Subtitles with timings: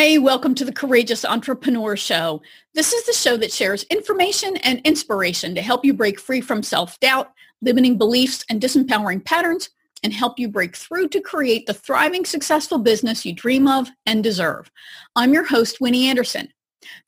[0.00, 2.40] Hey, welcome to the Courageous Entrepreneur Show.
[2.74, 6.62] This is the show that shares information and inspiration to help you break free from
[6.62, 7.30] self-doubt,
[7.60, 9.68] limiting beliefs, and disempowering patterns,
[10.02, 14.24] and help you break through to create the thriving, successful business you dream of and
[14.24, 14.70] deserve.
[15.16, 16.48] I'm your host, Winnie Anderson.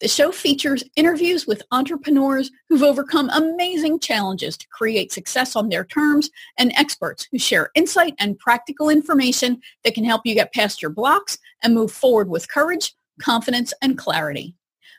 [0.00, 5.84] The show features interviews with entrepreneurs who've overcome amazing challenges to create success on their
[5.84, 10.82] terms and experts who share insight and practical information that can help you get past
[10.82, 14.54] your blocks and move forward with courage, confidence, and clarity.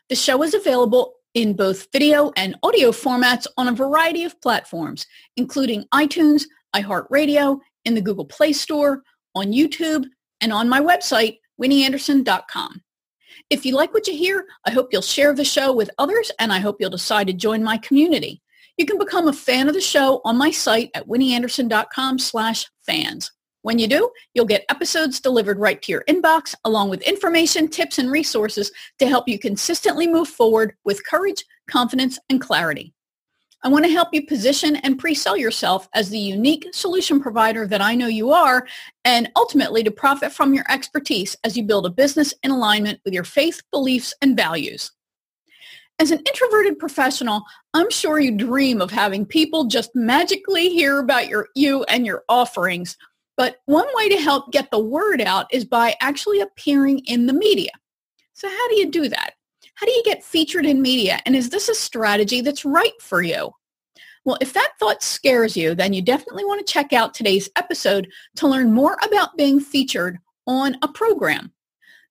[0.08, 5.06] The show is available in both video and audio formats on a variety of platforms,
[5.36, 9.02] including iTunes, iHeartRadio, in the Google Play Store,
[9.34, 10.06] on YouTube,
[10.40, 12.82] and on my website, winnieanderson.com.
[13.50, 16.52] If you like what you hear, I hope you'll share the show with others and
[16.52, 18.40] I hope you'll decide to join my community.
[18.76, 23.30] You can become a fan of the show on my site at winnieanderson.com slash fans.
[23.62, 27.98] When you do, you'll get episodes delivered right to your inbox along with information, tips,
[27.98, 32.93] and resources to help you consistently move forward with courage, confidence, and clarity.
[33.64, 37.80] I want to help you position and pre-sell yourself as the unique solution provider that
[37.80, 38.66] I know you are
[39.06, 43.14] and ultimately to profit from your expertise as you build a business in alignment with
[43.14, 44.92] your faith, beliefs, and values.
[45.98, 51.28] As an introverted professional, I'm sure you dream of having people just magically hear about
[51.28, 52.98] your you and your offerings.
[53.38, 57.32] But one way to help get the word out is by actually appearing in the
[57.32, 57.70] media.
[58.34, 59.33] So how do you do that?
[59.74, 61.20] How do you get featured in media?
[61.26, 63.52] And is this a strategy that's right for you?
[64.24, 68.08] Well, if that thought scares you, then you definitely want to check out today's episode
[68.36, 71.52] to learn more about being featured on a program.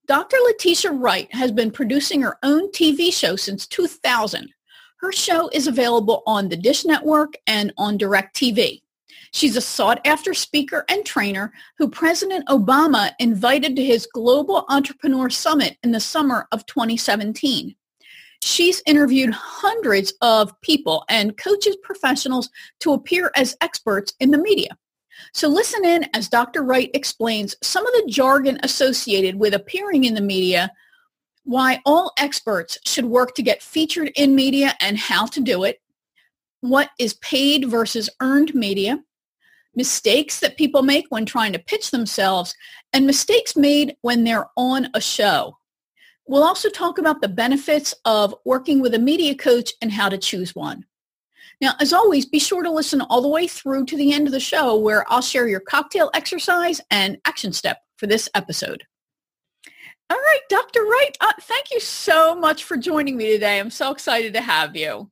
[0.05, 0.38] Dr.
[0.45, 4.53] Letitia Wright has been producing her own TV show since 2000.
[4.98, 8.83] Her show is available on the Dish Network and on DirecTV.
[9.31, 15.78] She's a sought-after speaker and trainer who President Obama invited to his Global Entrepreneur Summit
[15.83, 17.75] in the summer of 2017.
[18.42, 22.50] She's interviewed hundreds of people and coaches professionals
[22.81, 24.77] to appear as experts in the media.
[25.33, 26.64] So listen in as Dr.
[26.64, 30.71] Wright explains some of the jargon associated with appearing in the media,
[31.45, 35.82] why all experts should work to get featured in media and how to do it,
[36.64, 38.98] what is paid versus earned media,
[39.76, 42.56] mistakes that people make when trying to pitch themselves,
[42.94, 45.58] and mistakes made when they're on a show.
[46.26, 50.18] We'll also talk about the benefits of working with a media coach and how to
[50.18, 50.86] choose one.
[51.60, 54.32] Now, as always, be sure to listen all the way through to the end of
[54.32, 58.86] the show where I'll share your cocktail exercise and action step for this episode.
[60.10, 60.84] All right, Dr.
[60.84, 63.60] Wright, uh, thank you so much for joining me today.
[63.60, 65.10] I'm so excited to have you.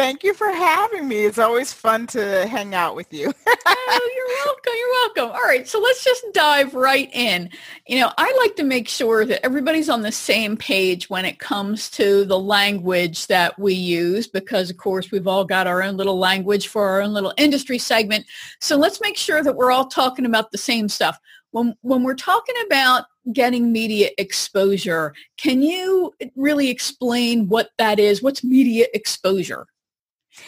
[0.00, 1.26] Thank you for having me.
[1.26, 3.34] It's always fun to hang out with you.
[3.46, 4.72] oh, you're welcome.
[4.74, 5.36] You're welcome.
[5.36, 5.68] All right.
[5.68, 7.50] So let's just dive right in.
[7.86, 11.38] You know, I like to make sure that everybody's on the same page when it
[11.38, 15.98] comes to the language that we use because, of course, we've all got our own
[15.98, 18.24] little language for our own little industry segment.
[18.58, 21.18] So let's make sure that we're all talking about the same stuff.
[21.50, 28.22] When, when we're talking about getting media exposure, can you really explain what that is?
[28.22, 29.66] What's media exposure?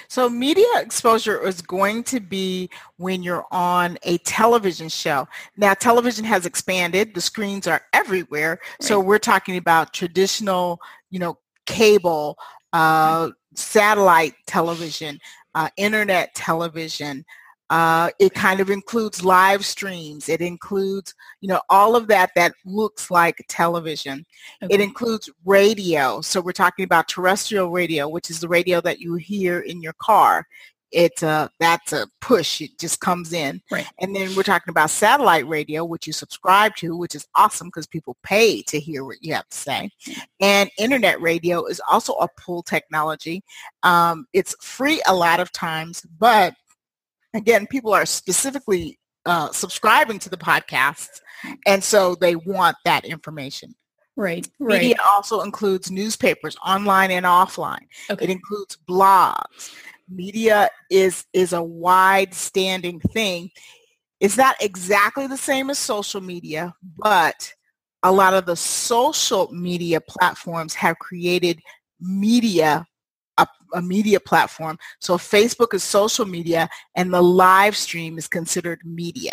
[0.09, 5.27] So media exposure is going to be when you're on a television show.
[5.57, 7.15] Now television has expanded.
[7.15, 8.61] The screens are everywhere.
[8.61, 8.83] Right.
[8.83, 12.39] So we're talking about traditional, you know, cable,
[12.73, 15.19] uh, satellite television,
[15.55, 17.25] uh, internet television,
[17.73, 20.29] uh, it kind of includes live streams.
[20.29, 24.27] It includes, you know, all of that that looks like television.
[24.63, 24.75] Okay.
[24.75, 26.21] It includes radio.
[26.21, 29.95] So we're talking about terrestrial radio, which is the radio that you hear in your
[29.95, 30.47] car.
[30.91, 32.61] It's a, that's a push.
[32.61, 33.63] It just comes in.
[33.71, 33.87] Right.
[33.99, 37.87] And then we're talking about satellite radio, which you subscribe to, which is awesome because
[37.87, 39.91] people pay to hear what you have to say.
[40.43, 43.43] And internet radio is also a pull technology.
[43.83, 46.53] Um, it's free a lot of times, but
[47.35, 51.21] again, people are specifically uh, subscribing to the podcasts,
[51.67, 53.75] and so they want that information.
[54.17, 54.81] Right, right.
[54.81, 57.87] Media also includes newspapers, online and offline.
[58.11, 58.25] Okay.
[58.25, 59.73] It includes blogs.
[60.09, 63.51] Media is is a wide standing thing.
[64.21, 67.53] It's not exactly the same as social media, but
[68.03, 71.61] a lot of the social media platforms have created
[72.01, 72.87] media
[73.43, 74.79] a, a, media platform.
[75.01, 79.33] So Facebook is social media and the live stream is considered media.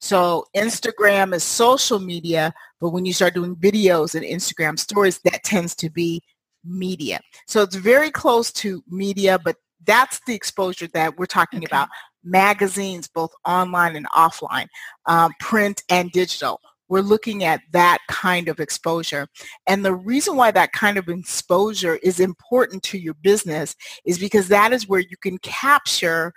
[0.00, 5.44] So Instagram is social media, but when you start doing videos and Instagram stories, that
[5.44, 6.22] tends to be
[6.64, 7.20] media.
[7.46, 11.66] So it's very close to media, but that's the exposure that we're talking okay.
[11.66, 11.88] about.
[12.22, 14.66] Magazines, both online and offline,
[15.06, 16.60] um, print and digital.
[16.90, 19.26] We're looking at that kind of exposure.
[19.66, 24.48] And the reason why that kind of exposure is important to your business is because
[24.48, 26.32] that is where you can capture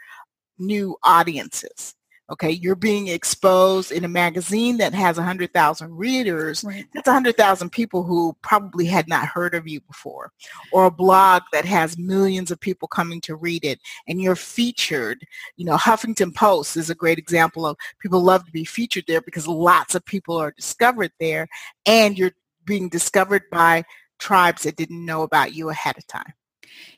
[0.59, 1.95] new audiences
[2.29, 6.85] okay you're being exposed in a magazine that has 100,000 readers right.
[6.93, 10.31] that's 100,000 people who probably had not heard of you before
[10.71, 15.25] or a blog that has millions of people coming to read it and you're featured
[15.57, 19.21] you know Huffington Post is a great example of people love to be featured there
[19.21, 21.47] because lots of people are discovered there
[21.85, 22.33] and you're
[22.65, 23.83] being discovered by
[24.19, 26.33] tribes that didn't know about you ahead of time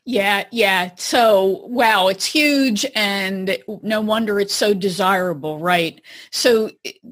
[0.04, 0.90] yeah, yeah.
[0.96, 6.00] So, wow, it's huge and no wonder it's so desirable, right?
[6.30, 6.70] So,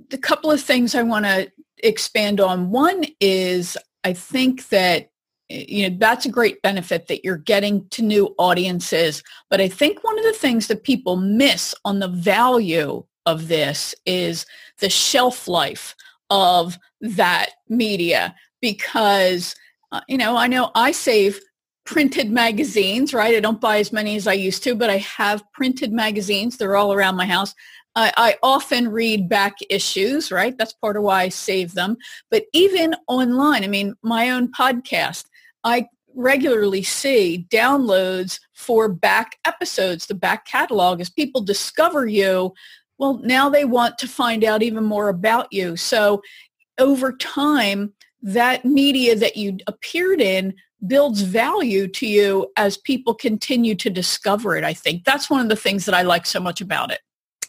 [0.08, 1.50] the couple of things I want to
[1.82, 2.70] expand on.
[2.70, 5.10] One is I think that
[5.48, 10.02] you know that's a great benefit that you're getting to new audiences, but I think
[10.02, 14.46] one of the things that people miss on the value of this is
[14.78, 15.94] the shelf life
[16.30, 19.54] of that media because
[19.94, 21.40] uh, you know, I know I save
[21.84, 23.34] printed magazines, right?
[23.34, 26.56] I don't buy as many as I used to, but I have printed magazines.
[26.56, 27.54] They're all around my house.
[27.96, 30.56] I, I, often read back issues, right?
[30.58, 31.96] That's part of why I save them.
[32.30, 35.26] But even online, I mean, my own podcast,
[35.62, 42.52] I regularly see downloads for back episodes, the back catalog as people discover you.
[42.98, 45.76] Well, now they want to find out even more about you.
[45.76, 46.22] So
[46.78, 47.92] over time,
[48.22, 50.54] that media that you appeared in
[50.86, 54.64] builds value to you as people continue to discover it.
[54.64, 57.00] I think that's one of the things that I like so much about it.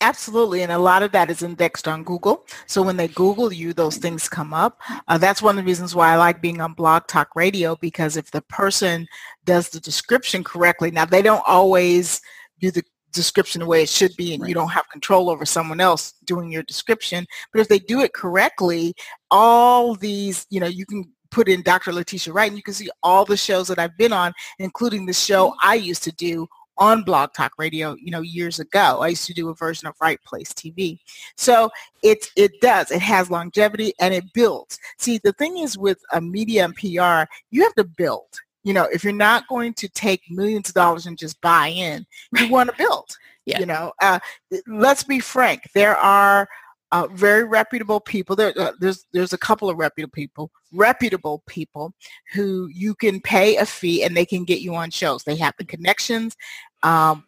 [0.02, 2.46] Absolutely, and a lot of that is indexed on Google.
[2.68, 4.82] So when they Google you, those things come up.
[5.08, 8.18] Uh, that's one of the reasons why I like being on Blog Talk Radio because
[8.18, 9.08] if the person
[9.46, 12.22] does the description correctly, now they don't always
[12.60, 12.84] do the
[13.14, 14.50] description the way it should be and right.
[14.50, 18.14] you don't have control over someone else doing your description but if they do it
[18.14, 18.94] correctly
[19.31, 21.06] all these you know you can
[21.36, 21.92] put in Dr.
[21.92, 25.14] Letitia Wright, and you can see all the shows that I've been on, including the
[25.14, 25.54] show.
[25.62, 26.48] I used to do
[26.78, 29.00] on Blog Talk Radio, you know, years ago.
[29.02, 31.00] I used to do a version of Wright Place TV.
[31.36, 31.70] So
[32.04, 32.90] it it does.
[32.90, 34.80] It has longevity and it builds.
[34.98, 38.40] See, the thing is with a media and PR, you have to build.
[38.64, 42.06] You know, if you're not going to take millions of dollars and just buy in,
[42.38, 43.10] you want to build.
[43.46, 43.60] Yeah.
[43.60, 44.20] You know, uh,
[44.68, 45.70] let's be frank.
[45.76, 46.48] There are
[46.92, 48.36] uh, very reputable people.
[48.36, 51.94] There, uh, there's there's a couple of reputable people, reputable people
[52.34, 55.24] who you can pay a fee and they can get you on shows.
[55.24, 56.36] They have the connections.
[56.84, 57.26] Um,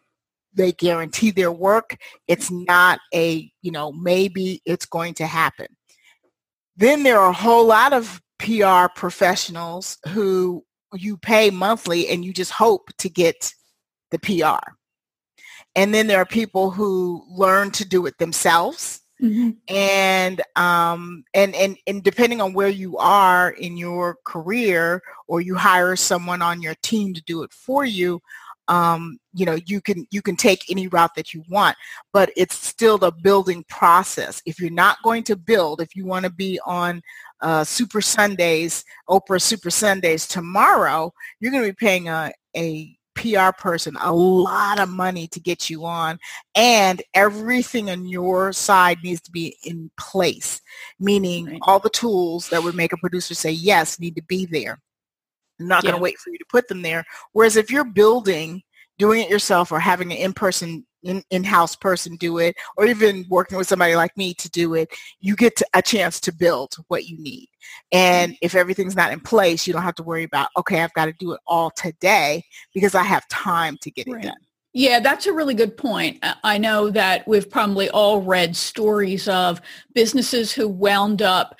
[0.54, 1.96] they guarantee their work.
[2.26, 5.66] It's not a you know maybe it's going to happen.
[6.76, 10.64] Then there are a whole lot of PR professionals who
[10.94, 13.52] you pay monthly and you just hope to get
[14.10, 14.64] the PR.
[15.74, 19.50] And then there are people who learn to do it themselves Mm-hmm.
[19.68, 25.56] And um and, and and depending on where you are in your career or you
[25.56, 28.20] hire someone on your team to do it for you,
[28.68, 31.76] um, you know, you can you can take any route that you want,
[32.12, 34.42] but it's still the building process.
[34.46, 37.02] If you're not going to build, if you want to be on
[37.40, 43.50] uh, Super Sundays, Oprah Super Sundays tomorrow, you're going to be paying a, a PR
[43.56, 46.18] person a lot of money to get you on
[46.54, 50.60] and everything on your side needs to be in place,
[51.00, 51.58] meaning right.
[51.62, 54.80] all the tools that would make a producer say yes need to be there.
[55.58, 55.90] I'm not yeah.
[55.90, 57.04] going to wait for you to put them there.
[57.32, 58.62] Whereas if you're building,
[58.98, 63.56] doing it yourself or having an in-person in, in-house person do it or even working
[63.56, 64.88] with somebody like me to do it
[65.20, 67.48] you get to, a chance to build what you need
[67.92, 71.06] and if everything's not in place you don't have to worry about okay i've got
[71.06, 72.42] to do it all today
[72.74, 74.24] because i have time to get right.
[74.24, 74.36] it done
[74.78, 76.24] yeah, that's a really good point.
[76.44, 79.60] I know that we've probably all read stories of
[79.92, 81.56] businesses who wound up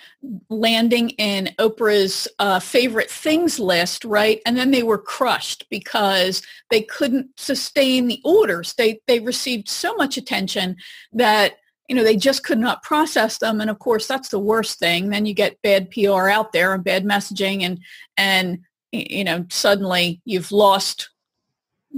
[0.50, 4.40] landing in Oprah's uh, favorite things list, right?
[4.46, 8.74] And then they were crushed because they couldn't sustain the orders.
[8.74, 10.76] They they received so much attention
[11.12, 11.54] that
[11.88, 13.60] you know they just could not process them.
[13.60, 15.10] And of course, that's the worst thing.
[15.10, 17.80] Then you get bad PR out there and bad messaging, and
[18.16, 18.60] and
[18.92, 21.10] you know suddenly you've lost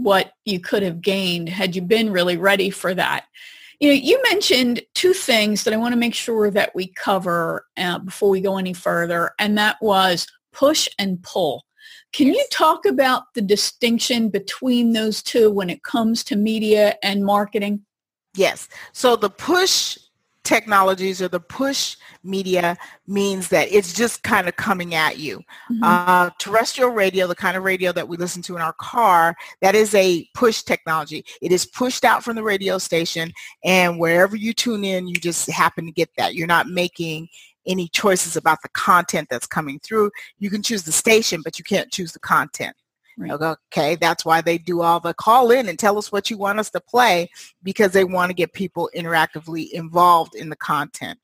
[0.03, 3.25] what you could have gained had you been really ready for that.
[3.79, 7.67] You know, you mentioned two things that I want to make sure that we cover
[7.77, 11.65] uh, before we go any further, and that was push and pull.
[12.13, 12.37] Can yes.
[12.37, 17.85] you talk about the distinction between those two when it comes to media and marketing?
[18.35, 18.69] Yes.
[18.93, 19.97] So the push
[20.45, 25.39] technologies or the push media means that it's just kind of coming at you.
[25.71, 25.83] Mm-hmm.
[25.83, 29.75] Uh, terrestrial radio, the kind of radio that we listen to in our car, that
[29.75, 31.25] is a push technology.
[31.43, 33.33] It is pushed out from the radio station
[33.65, 36.35] and wherever you tune in, you just happen to get that.
[36.35, 37.29] You're not making
[37.67, 40.11] any choices about the content that's coming through.
[40.39, 42.75] You can choose the station, but you can't choose the content.
[43.21, 43.33] Right.
[43.33, 46.59] Okay, that's why they do all the call in and tell us what you want
[46.59, 47.29] us to play
[47.63, 51.19] because they want to get people interactively involved in the content.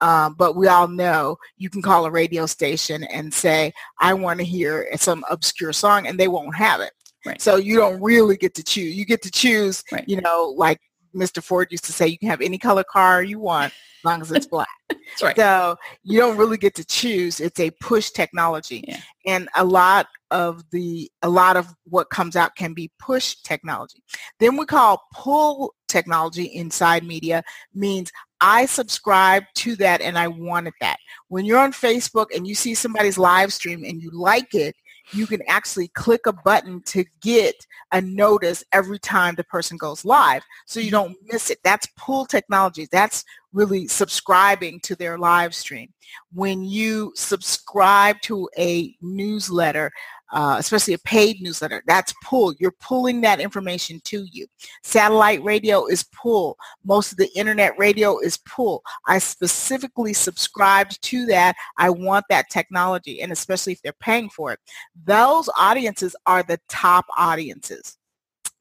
[0.00, 4.38] Um, but we all know you can call a radio station and say, I want
[4.38, 6.92] to hear some obscure song, and they won't have it.
[7.26, 7.42] Right.
[7.42, 8.94] So you don't really get to choose.
[8.94, 10.04] You get to choose, right.
[10.06, 10.80] you know, like
[11.14, 11.42] Mr.
[11.42, 14.30] Ford used to say, you can have any color car you want as long as
[14.32, 14.68] it's black.
[14.88, 15.36] That's right.
[15.36, 17.40] So you don't really get to choose.
[17.40, 18.84] It's a push technology.
[18.86, 19.00] Yeah.
[19.26, 24.02] And a lot of the a lot of what comes out can be push technology.
[24.38, 27.42] Then we call pull technology inside media
[27.74, 30.96] means I subscribe to that and I wanted that.
[31.28, 34.74] When you're on Facebook and you see somebody's live stream and you like it,
[35.12, 40.04] you can actually click a button to get a notice every time the person goes
[40.04, 41.58] live so you don't miss it.
[41.64, 42.88] That's pull technology.
[42.90, 45.92] That's really subscribing to their live stream.
[46.32, 49.90] When you subscribe to a newsletter,
[50.32, 51.82] uh, especially a paid newsletter.
[51.86, 52.54] That's pull.
[52.58, 54.46] You're pulling that information to you.
[54.82, 56.56] Satellite radio is pull.
[56.84, 58.82] Most of the internet radio is pull.
[59.06, 61.56] I specifically subscribed to that.
[61.78, 64.60] I want that technology, and especially if they're paying for it.
[65.04, 67.96] Those audiences are the top audiences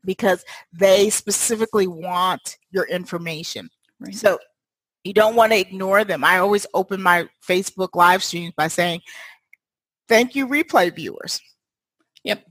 [0.05, 3.69] because they specifically want your information.
[3.99, 4.15] Right.
[4.15, 4.39] So
[5.03, 6.23] you don't want to ignore them.
[6.23, 9.01] I always open my Facebook live streams by saying,
[10.07, 11.39] thank you replay viewers.
[12.23, 12.45] Yep.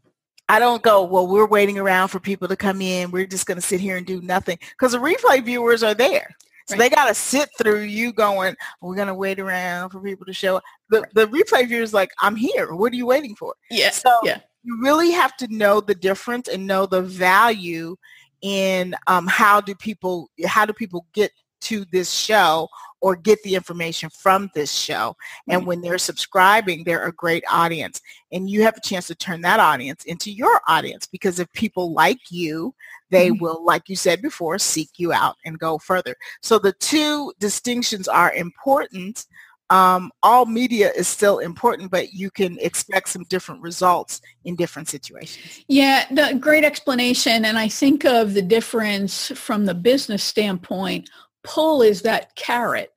[0.48, 3.10] I don't go, well, we're waiting around for people to come in.
[3.10, 4.58] We're just going to sit here and do nothing.
[4.70, 6.34] Because the replay viewers are there.
[6.66, 6.90] So right.
[6.90, 10.32] they got to sit through you going, we're going to wait around for people to
[10.32, 10.62] show up.
[10.90, 11.14] The, right.
[11.14, 12.74] the replay viewers like, I'm here.
[12.74, 13.54] What are you waiting for?
[13.70, 13.90] Yeah.
[13.90, 14.40] So yeah.
[14.64, 17.96] you really have to know the difference and know the value
[18.42, 22.68] in um, how do people how do people get to this show
[23.00, 25.16] or get the information from this show.
[25.48, 28.00] And when they're subscribing, they're a great audience.
[28.32, 31.92] And you have a chance to turn that audience into your audience because if people
[31.92, 32.74] like you,
[33.10, 33.42] they mm-hmm.
[33.42, 36.14] will, like you said before, seek you out and go further.
[36.42, 39.26] So the two distinctions are important.
[39.70, 44.88] Um, all media is still important, but you can expect some different results in different
[44.88, 45.62] situations.
[45.68, 47.44] Yeah, the great explanation.
[47.44, 51.10] And I think of the difference from the business standpoint
[51.42, 52.92] pull is that carrot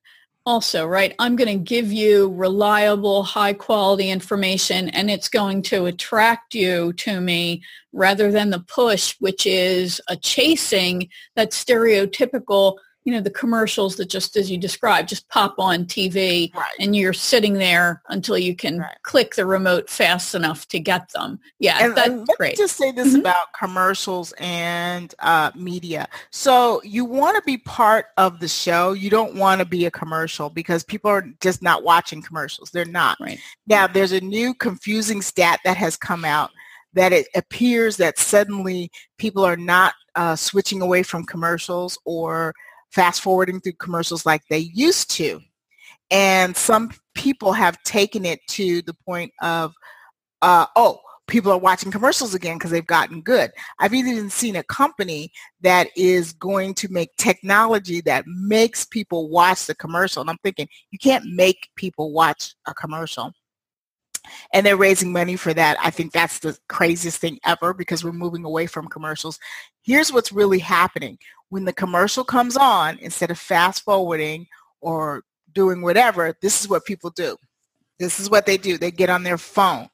[0.46, 1.14] also, right?
[1.20, 6.94] I'm going to give you reliable, high quality information and it's going to attract you
[6.94, 13.32] to me rather than the push, which is a chasing that stereotypical you know, the
[13.32, 16.72] commercials that just as you described, just pop on TV right.
[16.80, 18.96] and you're sitting there until you can right.
[19.02, 21.40] click the remote fast enough to get them.
[21.58, 22.52] Yeah, and, that's and let great.
[22.52, 23.22] Me just say this mm-hmm.
[23.22, 26.08] about commercials and uh, media.
[26.30, 28.94] So you want to be part of the show.
[28.94, 32.70] You don't want to be a commercial because people are just not watching commercials.
[32.70, 33.18] They're not.
[33.20, 33.40] Right.
[33.66, 36.52] Now, there's a new confusing stat that has come out
[36.94, 42.54] that it appears that suddenly people are not uh, switching away from commercials or
[42.92, 45.40] fast forwarding through commercials like they used to.
[46.10, 49.74] And some people have taken it to the point of,
[50.42, 53.52] uh, oh, people are watching commercials again because they've gotten good.
[53.80, 55.32] I've even seen a company
[55.62, 60.20] that is going to make technology that makes people watch the commercial.
[60.20, 63.32] And I'm thinking, you can't make people watch a commercial.
[64.54, 65.78] And they're raising money for that.
[65.82, 69.40] I think that's the craziest thing ever because we're moving away from commercials.
[69.84, 71.18] Here's what's really happening
[71.52, 74.48] when the commercial comes on, instead of fast forwarding
[74.80, 77.36] or doing whatever, this is what people do.
[78.00, 78.78] This is what they do.
[78.78, 79.90] They get on their phone.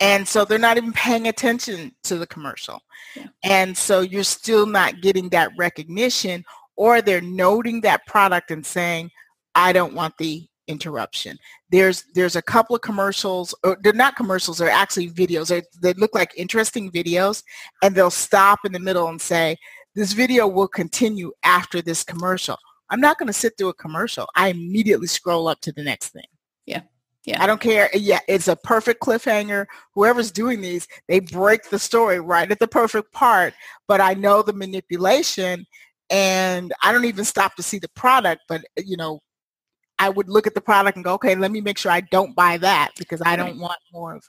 [0.00, 2.80] And so they're not even paying attention to the commercial.
[3.14, 3.26] Yeah.
[3.44, 6.44] And so you're still not getting that recognition
[6.76, 9.10] or they're noting that product and saying,
[9.54, 11.38] I don't want the interruption.
[11.70, 15.48] There's there's a couple of commercials, or they're not commercials, they're actually videos.
[15.48, 17.42] They're, they look like interesting videos
[17.82, 19.56] and they'll stop in the middle and say,
[19.94, 22.56] this video will continue after this commercial.
[22.90, 24.28] I'm not going to sit through a commercial.
[24.36, 26.26] I immediately scroll up to the next thing.
[26.66, 26.82] Yeah.
[27.24, 27.42] Yeah.
[27.42, 27.90] I don't care.
[27.92, 29.66] Yeah, it's a perfect cliffhanger.
[29.94, 33.52] Whoever's doing these, they break the story right at the perfect part,
[33.88, 35.66] but I know the manipulation
[36.08, 39.20] and I don't even stop to see the product, but you know,
[39.98, 42.34] I would look at the product and go, okay, let me make sure I don't
[42.34, 44.28] buy that because I don't want more of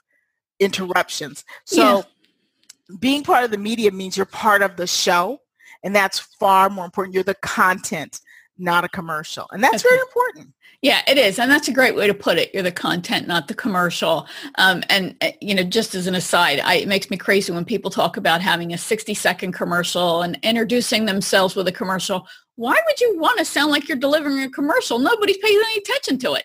[0.60, 1.44] interruptions.
[1.64, 2.96] So yeah.
[2.98, 5.40] being part of the media means you're part of the show
[5.82, 7.14] and that's far more important.
[7.14, 8.20] You're the content,
[8.56, 9.46] not a commercial.
[9.52, 9.94] And that's okay.
[9.94, 10.54] very important.
[10.80, 11.40] Yeah, it is.
[11.40, 12.50] And that's a great way to put it.
[12.54, 14.28] You're the content, not the commercial.
[14.58, 17.64] Um, and, uh, you know, just as an aside, I, it makes me crazy when
[17.64, 22.28] people talk about having a 60 second commercial and introducing themselves with a commercial.
[22.58, 24.98] Why would you want to sound like you're delivering a commercial?
[24.98, 26.42] Nobody's paying any attention to it.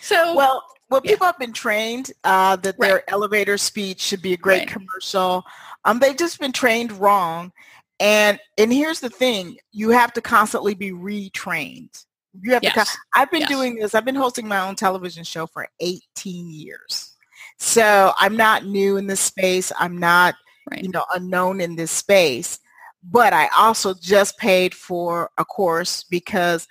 [0.00, 2.88] So well, well, people have been trained uh, that Right.
[2.88, 4.68] their elevator speech should be a great Right.
[4.68, 5.44] commercial.
[5.84, 7.52] Um, they've just been trained wrong.
[8.00, 12.06] And and here's the thing: you have to constantly be retrained.
[12.40, 12.72] You have to.
[12.74, 12.96] Yes.
[13.14, 13.50] I've been Yes.
[13.50, 13.94] doing this.
[13.94, 17.14] I've been hosting my own television show for 18 years.
[17.58, 19.72] So I'm not new in this space.
[19.78, 20.36] I'm not
[20.70, 20.82] right.
[20.82, 22.58] you know, unknown in this space.
[23.02, 26.68] But I also just paid for a course because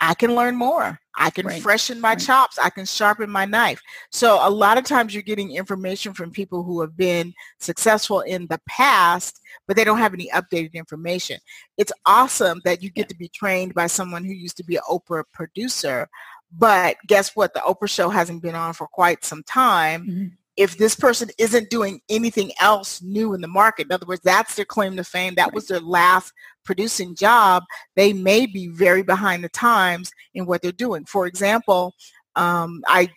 [0.00, 0.98] I can learn more.
[1.14, 1.62] I can Right.
[1.62, 2.18] freshen my Right.
[2.20, 2.58] chops.
[2.58, 3.80] I can sharpen my knife.
[4.10, 8.46] So a lot of times you're getting information from people who have been successful in
[8.48, 11.38] the past, but they don't have any updated information.
[11.76, 14.82] It's awesome that you get to be trained by someone who used to be an
[14.88, 16.08] Oprah producer.
[16.50, 17.54] But guess what?
[17.54, 20.32] The Oprah show hasn't been on for quite some time Mhm.
[20.56, 24.54] If this person isn't doing anything else new in the market, in other words, that's
[24.54, 26.32] their claim to fame, that was their last
[26.64, 27.64] producing job,
[27.96, 31.04] they may be very behind the times in what they're doing.
[31.06, 31.94] For example,
[32.36, 33.08] um, I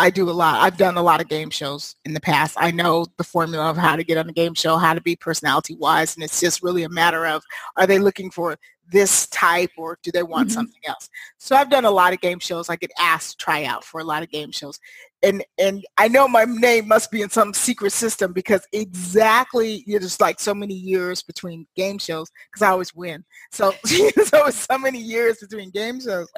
[0.00, 0.60] I do a lot.
[0.60, 2.54] I've done a lot of game shows in the past.
[2.56, 5.16] I know the formula of how to get on a game show, how to be
[5.16, 7.42] personality wise, and it's just really a matter of
[7.76, 8.56] are they looking for
[8.92, 10.52] this type or do they want Mhm.
[10.52, 11.10] something else?
[11.38, 12.70] So I've done a lot of game shows.
[12.70, 14.78] I get asked to try out for a lot of game shows.
[15.22, 19.94] And and I know my name must be in some secret system because exactly you
[19.94, 23.24] know, there's like so many years between game shows because I always win.
[23.50, 26.28] So so it's so many years between game shows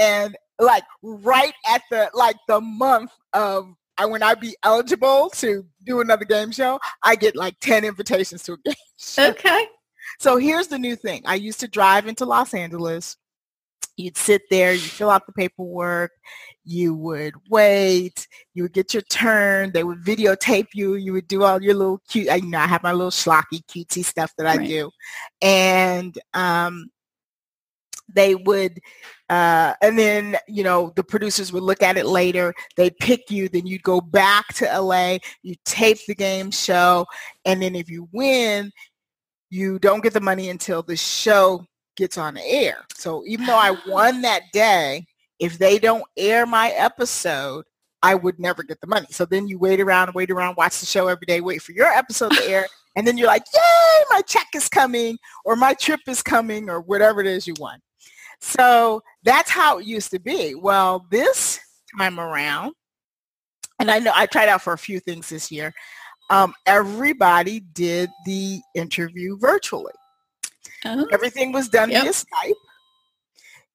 [0.00, 5.30] and like right at the like the month of uh, I when I'd be eligible
[5.36, 9.30] to do another game show, I get like 10 invitations to a game show.
[9.30, 9.66] Okay.
[10.18, 11.22] So here's the new thing.
[11.24, 13.16] I used to drive into Los Angeles.
[13.96, 16.12] You'd sit there, you fill out the paperwork,
[16.64, 21.44] you would wait, you would get your turn, they would videotape you, you would do
[21.44, 24.46] all your little cute, I, you know, I have my little schlocky cutesy stuff that
[24.46, 24.68] I Right.
[24.68, 24.90] do.
[25.40, 26.90] And um,
[28.12, 28.78] they would
[29.28, 33.48] uh, and then you know the producers would look at it later they'd pick you
[33.48, 37.04] then you'd go back to la you tape the game show
[37.44, 38.70] and then if you win
[39.50, 41.64] you don't get the money until the show
[41.96, 45.04] gets on the air so even though i won that day
[45.38, 47.64] if they don't air my episode
[48.02, 50.86] i would never get the money so then you wait around wait around watch the
[50.86, 54.20] show every day wait for your episode to air and then you're like yay my
[54.22, 57.82] check is coming or my trip is coming or whatever it is you want
[58.40, 60.54] so that's how it used to be.
[60.54, 61.60] Well, this
[61.98, 62.74] time around,
[63.78, 65.72] and I know I tried out for a few things this year,
[66.30, 69.92] um, everybody did the interview virtually.
[70.86, 72.02] Oh, Everything was done Yep.
[72.02, 72.54] via Skype.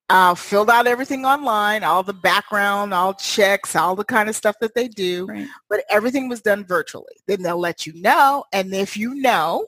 [0.10, 4.58] Uh, filled out everything online, all the background, all checks, all the kind of stuff
[4.60, 5.48] that they do, right.
[5.70, 7.14] but everything was done virtually.
[7.28, 9.68] Then they'll let you know, and if you know,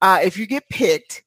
[0.00, 1.22] uh, if you get picked,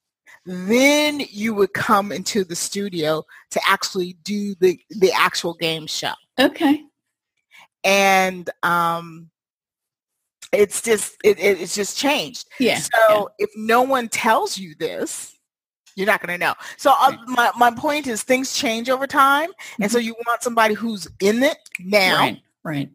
[0.45, 6.13] then you would come into the studio to actually do the the actual game show
[6.39, 6.81] Okay.
[7.83, 9.29] and um
[10.51, 12.79] it's just it, it- it's just changed Yeah.
[12.79, 15.35] so if no one tells you this
[15.95, 19.49] you're not going to know so uh, my, my point is things change over time
[19.81, 22.41] and so you want somebody who's in it now Right.
[22.63, 22.89] Right.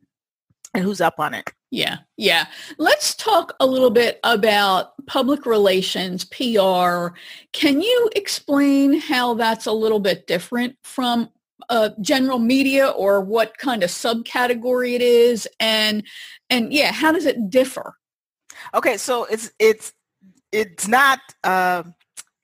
[0.74, 2.46] and who's up on it Yeah, yeah.
[2.78, 7.16] Let's talk a little bit about public relations, PR.
[7.52, 11.28] Can you explain how that's a little bit different from
[11.68, 15.48] uh, general media or what kind of subcategory it is?
[15.60, 16.04] And,
[16.50, 17.96] and yeah, how does it differ?
[18.72, 19.92] Okay, so it's it's
[20.52, 21.20] it's not.
[21.42, 21.94] um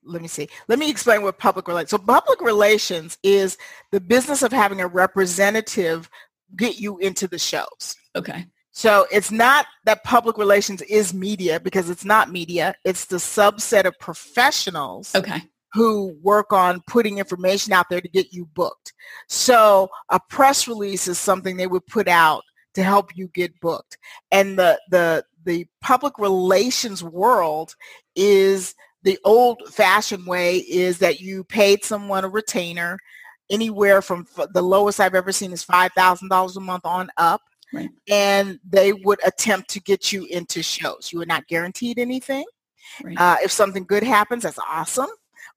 [0.03, 0.49] let me see.
[0.67, 1.91] Let me explain what public relations.
[1.91, 3.59] So public relations is
[3.93, 6.09] the business of having a representative
[6.57, 7.97] get you into the shows.
[8.17, 8.47] Okay.
[8.73, 12.75] So it's not that public relations is media because it's not media.
[12.85, 15.43] It's the subset of professionals Okay.
[15.73, 18.93] Who work on putting information out there to get you booked.
[19.29, 22.43] So a press release is something they would put out
[22.75, 23.99] to help you get booked.
[24.31, 27.75] And the the the public relations world
[28.15, 32.99] is the old fashioned way is that you paid someone a retainer
[33.51, 37.41] anywhere from f- the lowest I've ever seen is $5,000 a month on up.
[37.73, 37.89] Right.
[38.09, 41.11] And they would attempt to get you into shows.
[41.13, 42.45] You are not guaranteed anything.
[43.03, 43.19] Right.
[43.19, 45.09] Uh, if something good happens, that's awesome.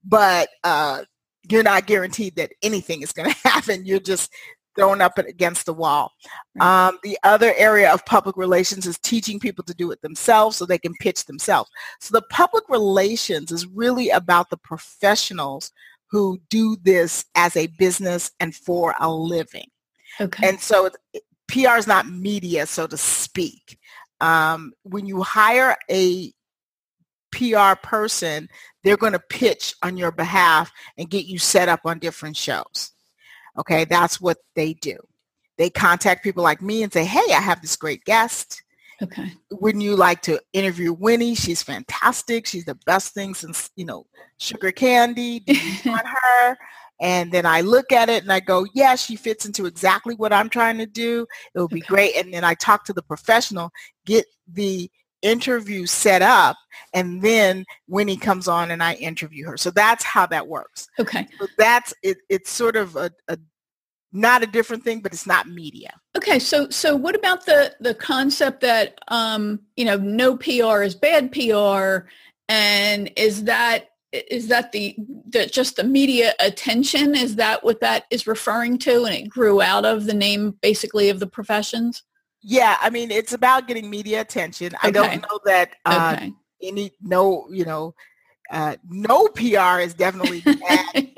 [0.04, 1.04] But uh,
[1.50, 3.86] you're not guaranteed that anything is going to happen.
[3.86, 4.32] You're just
[4.76, 6.12] thrown up against the wall.
[6.60, 10.66] Um, the other area of public relations is teaching people to do it themselves so
[10.66, 11.70] they can pitch themselves.
[12.00, 15.72] So the public relations is really about the professionals
[16.10, 19.68] who do this as a business and for a living.
[20.20, 20.48] okay.
[20.48, 20.90] And so
[21.48, 23.80] PR is not media, so to speak.
[24.22, 26.32] Um, when you hire a
[27.34, 28.48] PR person,
[28.84, 32.92] they're going to pitch on your behalf and get you set up on different shows.
[33.58, 34.98] Okay, that's what they do.
[35.58, 38.64] They contact people like me and say, hey, I have this great guest.
[39.02, 39.32] Okay.
[39.52, 41.36] Wouldn't you like to interview Winnie?
[41.36, 42.48] She's fantastic.
[42.48, 44.06] She's the best thing since, you know,
[44.38, 45.42] sugar candy.
[45.42, 46.58] Do you want her?
[47.02, 50.32] And then I look at it and I go, yeah, she fits into exactly what
[50.32, 51.28] I'm trying to do.
[51.54, 51.88] It will be okay.
[51.88, 52.16] great.
[52.16, 53.72] And then I talk to the professional,
[54.06, 54.90] get the
[55.24, 56.58] interview set up,
[56.94, 59.58] and then Winnie comes on and I interview her.
[59.58, 60.88] So that's how that works.
[61.00, 61.28] Okay.
[61.40, 62.18] So that's it.
[62.30, 63.38] It's sort of a, a
[64.12, 65.92] not a different thing, but it's not media.
[66.16, 70.94] Okay, so so what about the the concept that um, you know no PR is
[70.94, 72.08] bad PR,
[72.48, 74.96] and is that is that the,
[75.28, 77.16] the just the media attention?
[77.16, 79.06] Is that what that is referring to?
[79.06, 82.04] And it grew out of the name basically of the professions.
[82.44, 84.68] Yeah, I mean it's about getting media attention.
[84.68, 84.88] Okay.
[84.88, 86.34] I don't know that uh, okay.
[86.62, 87.96] any no you know
[88.52, 91.12] uh, no PR is definitely bad.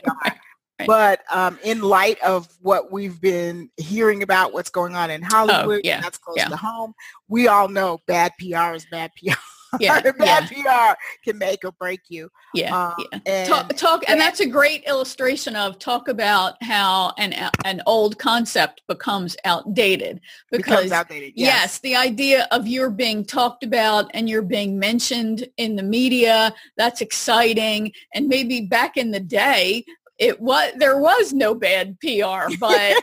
[0.78, 0.88] Right.
[0.88, 5.28] But um, in light of what we've been hearing about what's going on in oh,
[5.30, 6.02] Hollywood, oh, yeah.
[6.02, 6.50] that's close yeah.
[6.50, 6.94] to home,
[7.30, 9.36] we all know bad PR is bad PR.
[9.80, 10.94] Yeah, bad yeah.
[10.94, 12.30] PR can make or break you.
[12.54, 13.20] Yeah, um, yeah.
[13.26, 17.34] And, talk, talk, and that's a great illustration of talk about how an
[17.64, 21.34] an old concept becomes outdated because becomes outdated.
[21.36, 21.62] Yes.
[21.62, 26.54] yes, the idea of you're being talked about and you're being mentioned in the media
[26.78, 27.92] that's exciting.
[28.14, 29.86] And maybe back in the day,
[30.18, 33.02] it was there was no bad PR, but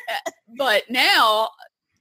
[0.57, 1.49] but now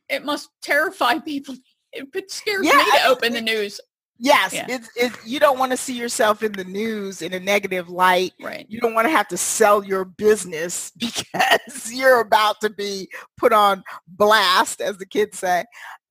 [0.09, 1.55] it must terrify people.
[1.93, 3.81] It scares yeah, me to open the news.
[4.23, 4.67] Yes, yeah.
[4.69, 8.33] it's, it's, you don't want to see yourself in the news in a negative light.
[8.39, 8.67] Right.
[8.69, 13.51] You don't want to have to sell your business because you're about to be put
[13.51, 15.61] on blast, as the kids say.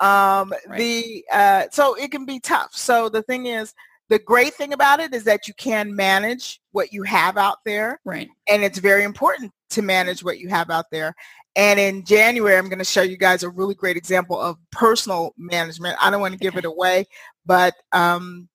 [0.01, 0.79] Um, right.
[0.79, 2.71] The uh, so it can be tough.
[2.73, 3.73] So the thing is,
[4.09, 8.01] the great thing about it is that you can manage what you have out there.
[8.05, 8.29] Right.
[8.49, 11.15] And it's very important to manage what you have out there.
[11.57, 15.35] And in January, I'm going to show you guys a really great example of personal
[15.37, 15.97] management.
[16.01, 17.07] I don't want to give it away,
[17.45, 18.49] but um,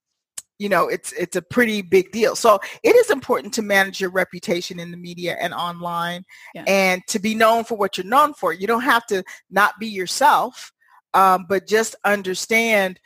[0.57, 2.35] you know, it's it's a pretty big deal.
[2.35, 6.63] So it is important to manage your reputation in the media and online, yeah.
[6.67, 8.53] and to be known for what you're known for.
[8.53, 10.71] You don't have to not be yourself,
[11.13, 12.99] um, but just understand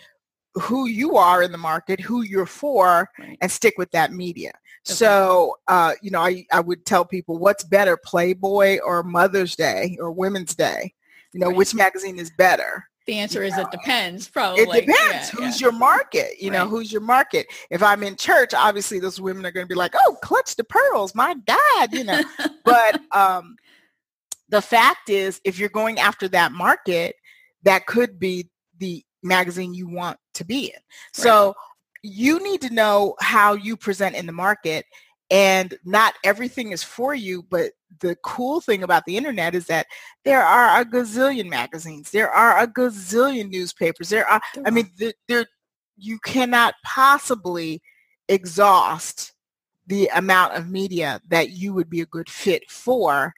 [0.60, 3.38] who you are in the market, who you're for, right.
[3.41, 4.50] and stick with that media.
[4.50, 4.95] Okay.
[4.95, 9.98] So, uh, you know, I, I would tell people what's better, Playboy or Mother's Day
[10.00, 10.93] or Women's Day?
[11.34, 11.56] You know, right.
[11.56, 12.86] which magazine is better?
[13.06, 13.63] The answer you is know?
[13.63, 14.63] it depends, probably.
[14.63, 14.95] It depends.
[14.98, 15.65] Yeah, who's yeah.
[15.65, 16.39] your market?
[16.39, 16.60] You right.
[16.60, 17.48] know, who's your market?
[17.69, 20.63] If I'm in church, obviously those women are going to be like, oh, clutch the
[20.63, 21.15] pearls.
[21.15, 22.22] My God, you know.
[22.63, 23.56] but um,
[24.50, 27.15] the fact is, if you're going after that market,
[27.63, 30.71] that could be the magazine you want to be in.
[30.73, 30.84] Right.
[31.12, 31.55] So
[32.01, 34.86] you need to know how you present in the market
[35.32, 39.86] and not everything is for you but the cool thing about the internet is that
[40.23, 44.89] there are a gazillion magazines there are a gazillion newspapers there are i mean
[45.27, 45.45] there
[45.97, 47.82] you cannot possibly
[48.27, 49.34] exhaust
[49.88, 53.34] the amount of media that you would be a good fit for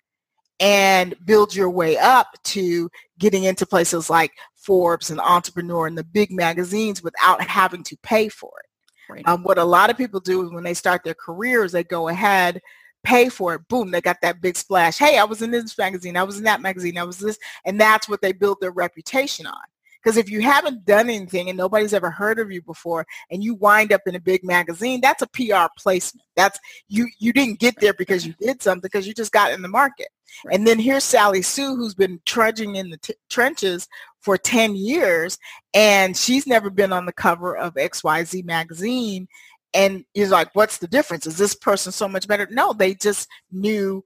[0.59, 4.31] and build your way up to getting into places like
[4.62, 8.69] Forbes and Entrepreneur and the big magazines without having to pay for it.
[9.12, 9.28] Right.
[9.28, 12.08] Um, what a lot of people do is when they start their careers, they go
[12.08, 12.62] ahead,
[13.04, 13.67] pay for it.
[13.67, 14.97] Boom, they got that big splash.
[14.97, 16.15] Hey, I was in this magazine.
[16.15, 16.97] I was in that magazine.
[16.97, 17.38] I was this.
[17.65, 19.62] And that's what they build their reputation on.
[20.01, 23.53] Because if you haven't done anything and nobody's ever heard of you before and you
[23.55, 26.25] wind up in a big magazine, that's a PR placement.
[26.35, 29.61] That's you you didn't get there because you did something because you just got in
[29.61, 30.07] the market.
[30.45, 30.55] Right.
[30.55, 33.87] And then here's Sally Sue who's been trudging in the t- trenches
[34.21, 35.37] for 10 years
[35.73, 39.27] and she's never been on the cover of XYZ magazine
[39.73, 41.27] and you're like what's the difference?
[41.27, 42.47] Is this person so much better?
[42.49, 44.03] No, they just knew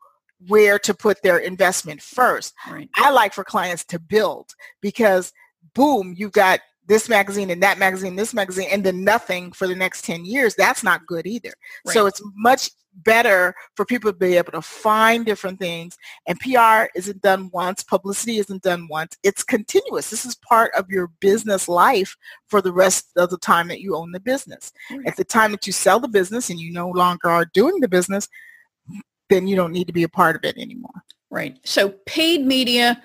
[0.48, 2.54] where to put their investment first.
[2.70, 2.90] Right.
[2.96, 5.32] I like for clients to build because
[5.76, 9.76] boom, you've got this magazine and that magazine, this magazine, and then nothing for the
[9.76, 10.56] next 10 years.
[10.56, 11.54] That's not good either.
[11.86, 11.94] Right.
[11.94, 12.72] So it's much
[13.04, 15.98] better for people to be able to find different things.
[16.28, 17.84] And PR isn't done once.
[17.84, 19.18] Publicity isn't done once.
[19.24, 20.10] It's continuous.
[20.10, 22.16] This is part of your business life
[22.48, 24.72] for the rest of the time that you own the business.
[24.90, 25.08] Right.
[25.08, 27.90] At the time that you sell the business and you no longer are doing the
[27.90, 28.30] business,
[29.30, 31.04] then you don't need to be a part of it anymore.
[31.32, 31.58] Right.
[31.66, 33.04] So paid media,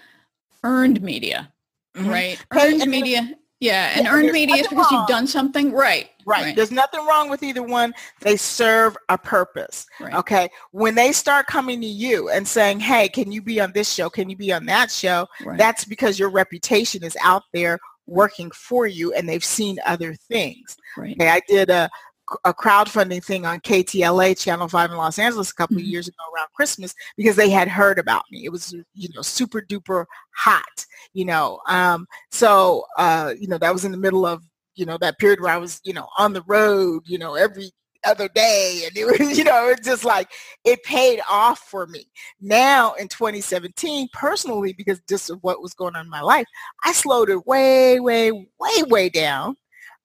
[0.62, 1.50] earned media
[1.96, 2.09] mm-hmm.
[2.09, 2.44] right?
[2.53, 3.35] Earned and media.
[3.61, 5.00] Yeah, and yeah, earned media is because wrong.
[5.03, 6.44] you've done something right, right.
[6.44, 6.57] Right.
[6.57, 7.92] There's nothing wrong with either one.
[8.22, 9.85] They serve a purpose.
[10.00, 10.14] Right.
[10.14, 10.48] Okay.
[10.70, 14.09] When they start coming to you and saying, "Hey, can you be on this show?
[14.09, 15.59] Can you be on that show?" Right.
[15.59, 20.79] That's because your reputation is out there working for you, and they've seen other things.
[20.96, 21.14] Right.
[21.20, 21.29] Okay.
[21.29, 21.90] I did a
[22.45, 25.85] a crowdfunding thing on KTLA Channel 5 in Los Angeles a couple mm-hmm.
[25.85, 28.45] of years ago around Christmas because they had heard about me.
[28.45, 31.61] It was, you know, super duper hot, you know.
[31.66, 34.43] Um, so, uh, you know, that was in the middle of,
[34.75, 37.71] you know, that period where I was, you know, on the road, you know, every
[38.05, 40.31] other day and it was you know it's just like
[40.64, 42.07] it paid off for me
[42.40, 46.47] now in 2017 personally because just of what was going on in my life
[46.85, 49.55] i slowed it way way way way down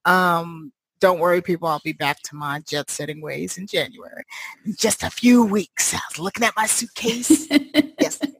[0.04, 1.68] um don't worry, people.
[1.68, 4.24] I'll be back to my jet setting ways in January.
[4.64, 5.94] In just a few weeks.
[5.94, 7.48] I was looking at my suitcase
[8.00, 8.32] yesterday.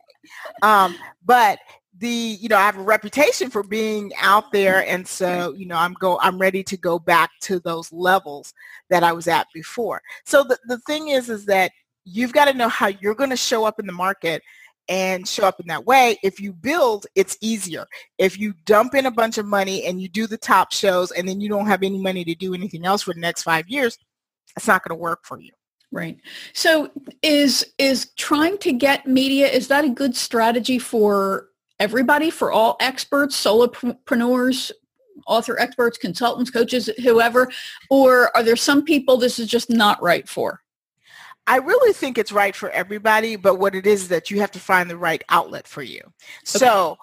[0.62, 1.58] Um, but
[1.98, 5.76] the you know I have a reputation for being out there, and so you know
[5.76, 8.52] I'm go I'm ready to go back to those levels
[8.90, 10.02] that I was at before.
[10.24, 11.72] So the the thing is is that
[12.04, 14.42] you've got to know how you're going to show up in the market
[14.88, 16.16] and show up in that way.
[16.22, 17.86] If you build, it's easier.
[18.18, 21.28] If you dump in a bunch of money and you do the top shows and
[21.28, 23.98] then you don't have any money to do anything else for the next five years,
[24.56, 25.52] it's not going to work for you.
[25.92, 26.18] Right.
[26.52, 26.90] So
[27.22, 32.76] is is trying to get media, is that a good strategy for everybody, for all
[32.80, 34.72] experts, solopreneurs,
[35.26, 37.50] author experts, consultants, coaches, whoever?
[37.88, 40.60] Or are there some people this is just not right for?
[41.46, 44.50] I really think it's right for everybody, but what it is, is that you have
[44.52, 46.00] to find the right outlet for you.
[46.00, 46.12] Okay.
[46.44, 46.98] So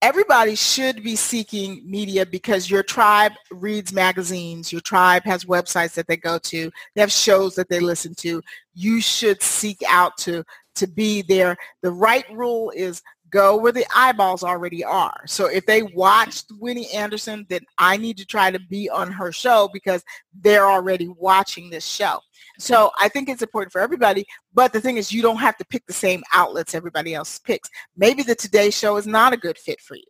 [0.00, 6.08] everybody should be seeking media because your tribe reads magazines, your tribe has websites that
[6.08, 8.42] they go to, they have shows that they listen to.
[8.74, 11.56] You should seek out to to be there.
[11.82, 13.02] The right rule is
[13.32, 15.22] go where the eyeballs already are.
[15.26, 19.32] So if they watched Winnie Anderson, then I need to try to be on her
[19.32, 20.04] show because
[20.40, 22.20] they're already watching this show.
[22.58, 24.24] So I think it's important for everybody.
[24.54, 27.68] But the thing is, you don't have to pick the same outlets everybody else picks.
[27.96, 30.02] Maybe the Today Show is not a good fit for you.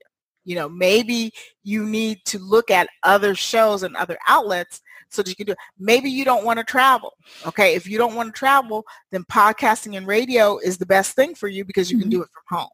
[0.45, 1.33] You know, maybe
[1.63, 5.53] you need to look at other shows and other outlets so that you can do
[5.53, 5.59] it.
[5.79, 7.13] Maybe you don't want to travel.
[7.47, 7.75] Okay.
[7.75, 11.47] If you don't want to travel, then podcasting and radio is the best thing for
[11.47, 12.03] you because you mm-hmm.
[12.03, 12.71] can do it from home.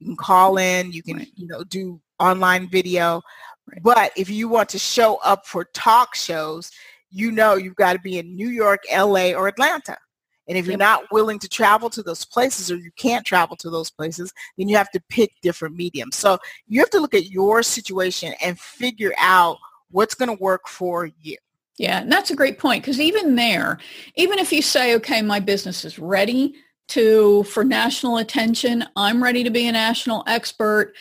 [0.00, 1.28] You can call in, you can, right.
[1.36, 3.22] you know, do online video.
[3.66, 3.82] Right.
[3.82, 6.72] But if you want to show up for talk shows,
[7.10, 9.96] you know you've got to be in New York, LA, or Atlanta.
[10.48, 13.70] And if you're not willing to travel to those places or you can't travel to
[13.70, 16.16] those places, then you have to pick different mediums.
[16.16, 19.58] So you have to look at your situation and figure out
[19.92, 21.36] what's going to work for you.
[21.78, 23.78] Yeah, and that's a great point because even there,
[24.16, 26.56] even if you say, okay, my business is ready
[26.90, 30.94] to for national attention, I'm ready to be a national expert,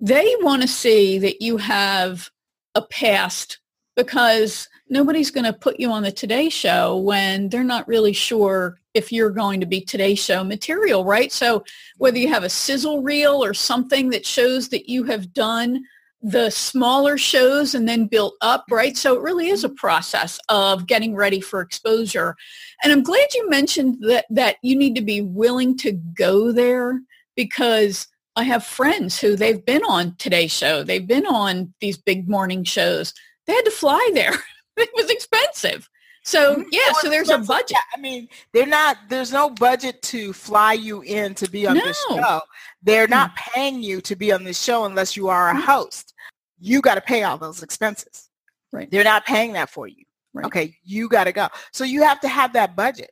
[0.00, 2.30] they want to see that you have
[2.74, 3.58] a past
[3.96, 8.80] because nobody's going to put you on the Today Show when they're not really sure
[8.94, 11.32] if you're going to be Today Show material, right?
[11.32, 11.64] So
[11.98, 15.84] whether you have a sizzle reel or something that shows that you have done
[16.20, 18.74] the smaller shows and then built up, mm-hmm.
[18.74, 18.96] right?
[18.96, 19.76] So it really is a mm-hmm.
[19.76, 22.36] process of getting ready for exposure.
[22.82, 27.00] And I'm glad you mentioned that that you need to be willing to go there
[27.36, 32.28] because I have friends who they've been on Today Show, they've been on these big
[32.28, 33.12] morning shows.
[33.46, 34.34] They had to fly there.
[34.76, 35.88] it was expensive.
[36.28, 37.78] So yeah, so there's a budget.
[37.96, 38.98] I mean, they're not.
[39.08, 41.84] There's no budget to fly you in to be on no.
[41.86, 42.42] this show.
[42.82, 43.10] They're mm.
[43.10, 45.62] not paying you to be on this show unless you are a mm.
[45.62, 46.12] host.
[46.60, 48.28] You got to pay all those expenses.
[48.74, 48.90] Right.
[48.90, 50.04] They're not paying that for you.
[50.34, 50.44] Right.
[50.44, 51.48] Okay, you got to go.
[51.72, 53.10] So you have to have that budget.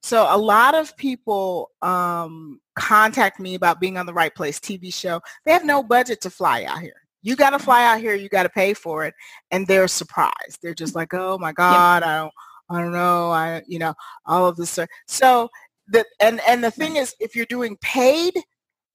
[0.00, 4.94] So a lot of people um, contact me about being on the Wright Place TV
[4.94, 5.20] show.
[5.44, 8.14] They have no budget to fly out here you got to fly out here.
[8.14, 9.12] You got to pay for it.
[9.50, 10.60] And they're surprised.
[10.62, 12.32] They're just like, oh my God, I don't,
[12.68, 13.30] I don't know.
[13.30, 14.78] I, you know, all of this.
[15.06, 15.48] So
[15.88, 18.34] the, and, and the thing is, if you're doing paid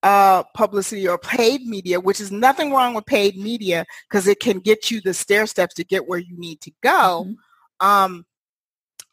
[0.04, 4.60] uh, publicity or paid media, which is nothing wrong with paid media because it can
[4.60, 7.26] get you the stair steps to get where you need to go.
[7.28, 7.88] Mm-hmm.
[7.88, 8.26] Um,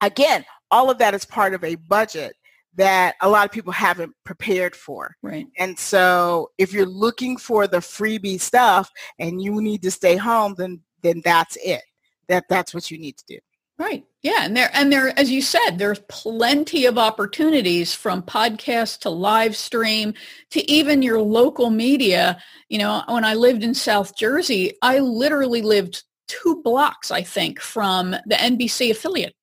[0.00, 2.34] again, all of that is part of a budget
[2.74, 5.14] that a lot of people haven't prepared for.
[5.22, 5.46] Right.
[5.58, 10.54] And so if you're looking for the freebie stuff and you need to stay home,
[10.56, 11.82] then then that's it.
[12.28, 13.38] That that's what you need to do.
[13.78, 14.04] Right.
[14.22, 14.40] Yeah.
[14.40, 19.54] And there and there, as you said, there's plenty of opportunities from podcast to live
[19.54, 20.14] stream
[20.50, 22.42] to even your local media.
[22.68, 27.60] You know, when I lived in South Jersey, I literally lived two blocks, I think,
[27.60, 29.34] from the NBC affiliate.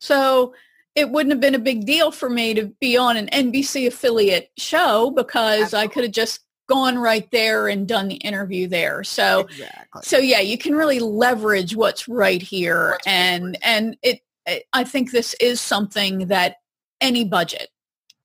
[0.00, 0.54] So
[0.94, 4.50] it wouldn't have been a big deal for me to be on an NBC affiliate
[4.58, 5.78] show because Absolutely.
[5.78, 6.40] I could have just
[6.72, 9.04] gone right there and done the interview there.
[9.04, 10.02] So exactly.
[10.02, 13.58] so yeah, you can really leverage what's right here what's and right.
[13.62, 16.56] and it, it I think this is something that
[17.00, 17.68] any budget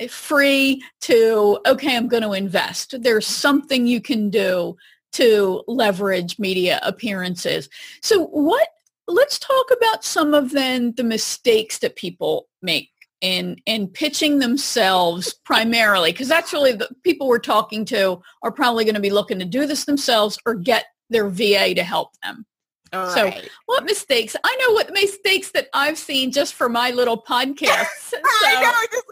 [0.09, 3.01] free to okay, I'm going to invest.
[3.01, 4.77] There's something you can do
[5.13, 7.69] to leverage media appearances.
[8.01, 8.67] So what
[9.07, 15.33] let's talk about some of then the mistakes that people make in in pitching themselves
[15.43, 19.39] primarily because that's really the people we're talking to are probably going to be looking
[19.39, 22.45] to do this themselves or get their VA to help them.
[22.93, 23.49] All so right.
[23.65, 24.35] what mistakes?
[24.43, 27.87] I know what mistakes that I've seen just for my little podcast.
[28.09, 29.05] So, I know, just-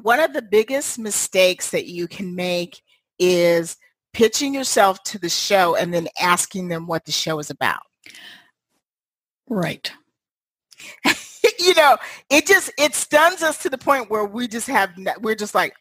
[0.00, 2.82] One of the biggest mistakes that you can make
[3.18, 3.76] is
[4.12, 7.82] pitching yourself to the show and then asking them what the show is about.
[9.48, 9.92] right.
[11.58, 11.96] you know,
[12.30, 15.74] it just it stuns us to the point where we just have we're just like,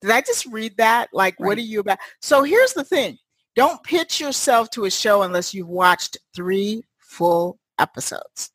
[0.00, 1.08] did I just read that?
[1.12, 1.98] Like, what are you about?
[2.20, 3.18] So here's the thing:
[3.54, 8.50] don't pitch yourself to a show unless you've watched three full episodes.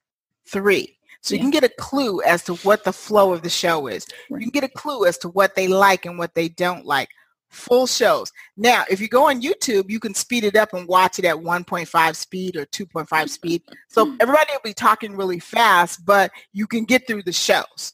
[0.46, 0.98] Three.
[1.22, 4.08] So you can get a clue as to what the flow of the show is.
[4.30, 4.39] Right.
[4.39, 7.10] You can get a clue as to what they like and what they don't like.
[7.51, 8.31] Full shows.
[8.55, 11.35] Now, if you go on YouTube, you can speed it up and watch it at
[11.35, 13.61] 1.5 speed or 2.5 speed.
[13.89, 14.15] So hmm.
[14.21, 17.93] everybody will be talking really fast, but you can get through the shows.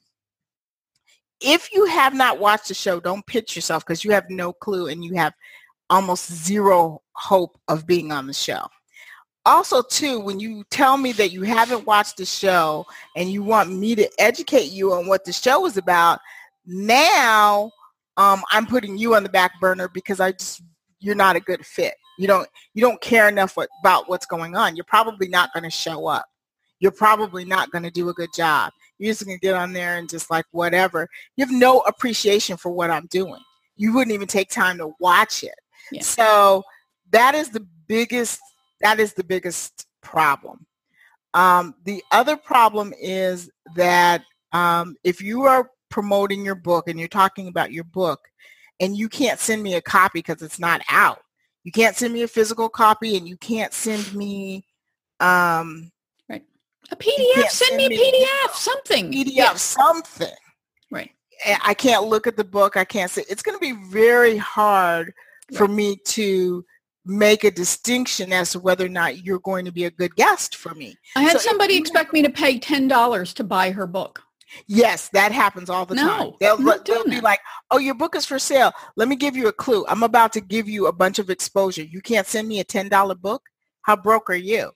[1.41, 4.87] If you have not watched the show, don't pitch yourself because you have no clue
[4.87, 5.33] and you have
[5.89, 8.67] almost zero hope of being on the show.
[9.45, 13.71] Also, too, when you tell me that you haven't watched the show and you want
[13.71, 16.19] me to educate you on what the show is about,
[16.65, 17.71] now
[18.17, 20.61] um, I'm putting you on the back burner because I just
[20.99, 21.93] you're not a good fit.
[22.17, 24.75] You don't you don't care enough what, about what's going on.
[24.75, 26.25] You're probably not going to show up.
[26.79, 28.71] You're probably not going to do a good job.
[28.97, 31.07] You're just going to get on there and just like whatever.
[31.35, 33.41] You have no appreciation for what I'm doing.
[33.75, 35.55] You wouldn't even take time to watch it.
[35.91, 36.01] Yeah.
[36.01, 36.63] So
[37.11, 38.39] that is the biggest
[38.81, 40.65] that is the biggest problem.
[41.33, 47.07] Um, the other problem is that um, if you are promoting your book and you're
[47.07, 48.19] talking about your book
[48.79, 51.21] and you can't send me a copy because it's not out,
[51.63, 54.65] you can't send me a physical copy and you can't send me
[55.19, 55.91] um,
[56.29, 56.43] right
[56.91, 57.33] A PDF.
[57.33, 58.53] can't Send me a send PDF.
[58.55, 59.11] Something.
[59.11, 59.53] PDF, Yeah.
[59.55, 60.35] something.
[60.91, 61.11] Right.
[61.63, 62.77] I can't look at the book.
[62.77, 65.13] I can't say it's going to be very hard
[65.55, 66.63] for me to
[67.05, 70.55] make a distinction as to whether or not you're going to be a good guest
[70.57, 70.95] for me.
[71.15, 74.21] I had So somebody expect me to pay ten dollars to buy her book.
[74.67, 76.31] Yes, that happens all the No, time.
[76.39, 77.23] They'll, they'll be that.
[77.23, 77.39] like,
[77.71, 78.71] oh, your book is for sale.
[78.95, 79.85] Let me give you a clue.
[79.87, 81.83] I'm about to give you a bunch of exposure.
[81.83, 82.89] You can't send me a $10
[83.21, 83.43] book?
[83.83, 84.71] How broke are you?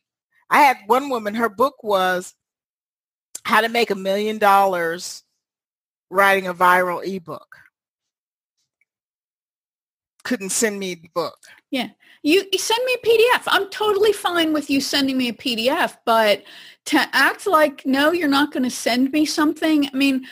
[0.49, 2.33] I had one woman, her book was
[3.43, 5.23] how to make a million dollars
[6.09, 7.55] writing a viral ebook.
[10.23, 11.37] Couldn't send me the book.
[12.23, 13.43] You, you send me a PDF.
[13.47, 16.43] I'm totally fine with you sending me a PDF, but
[16.85, 19.87] to act like no, you're not going to send me something.
[19.87, 20.25] I mean,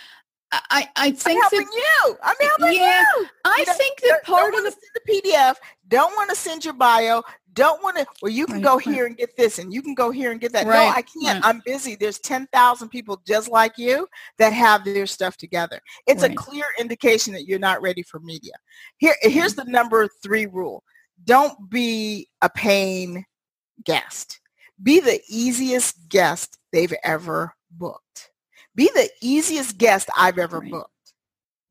[0.52, 2.18] I I I'm think helping that you.
[2.24, 3.28] I'm helping Yeah, you.
[3.46, 5.56] I You know, think that part of the send the PDF,
[5.88, 7.24] don't want to send your bio,
[7.54, 8.86] don't want to, well, you can Right, go right.
[8.86, 10.68] here and get this and you can go here and get that.
[10.68, 11.38] No, I can't.
[11.38, 11.44] right.
[11.44, 11.96] I'm busy.
[11.96, 15.80] There's 10,000 people just like you that have their stuff together.
[16.08, 18.54] It's a clear indication that you're not ready for media.
[18.98, 20.84] Here, here's the number three rule.
[21.24, 23.26] Don't be a paying
[23.84, 24.40] guest.
[24.82, 28.32] Be the easiest guest they've ever booked.
[28.76, 30.72] Be the easiest guest I've ever Right.
[30.72, 31.14] booked.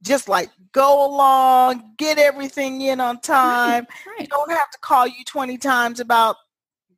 [0.03, 3.87] Just like go along, get everything in on time.
[4.07, 4.29] right.
[4.29, 6.37] Don't have to call you 20 times about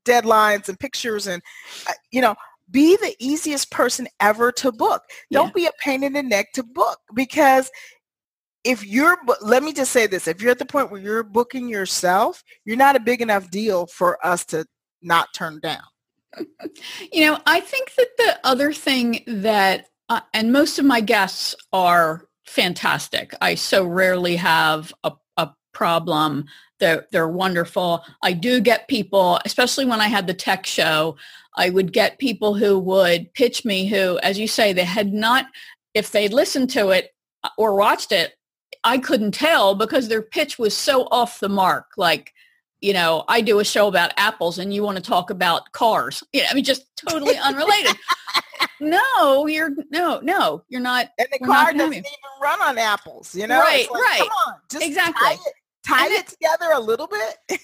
[0.05, 1.43] deadlines and pictures and,
[1.87, 2.35] uh, you know,
[2.71, 5.03] be the easiest person ever to book.
[5.33, 5.53] Don't Yeah.
[5.55, 7.71] be a pain in the neck to book because
[8.65, 11.69] if you're, let me just say this, if you're at the point where you're booking
[11.69, 14.67] yourself, you're not a big enough deal for us to
[15.03, 15.83] not turn down.
[17.13, 21.57] You know, I think that the other thing that, uh, and most of my guests
[21.73, 23.35] are fantastic.
[23.41, 26.45] I so rarely have a, a problem.
[26.79, 28.05] They're, they're wonderful.
[28.23, 31.17] I do get people, especially when I had the tech show,
[31.57, 35.47] I would get people who would pitch me who, as you say, they had not,
[35.95, 37.11] if they'd listened to it
[37.43, 38.35] uh, or watched it,
[38.85, 41.93] I couldn't tell because their pitch was so off the mark.
[41.97, 42.33] Like,
[42.81, 46.23] you know, I do a show about apples and you want to talk about cars.
[46.33, 47.97] Yeah, I mean, just totally unrelated.
[48.81, 51.11] no, you're no, no, you're not.
[51.19, 52.05] And the car doesn't even
[52.43, 53.59] run on apples, you know?
[53.61, 54.19] Right, like, right.
[54.21, 55.29] Come on, just Exactly.
[55.29, 55.55] tie it,
[55.87, 57.37] tie it together a little bit.
[57.49, 57.59] Then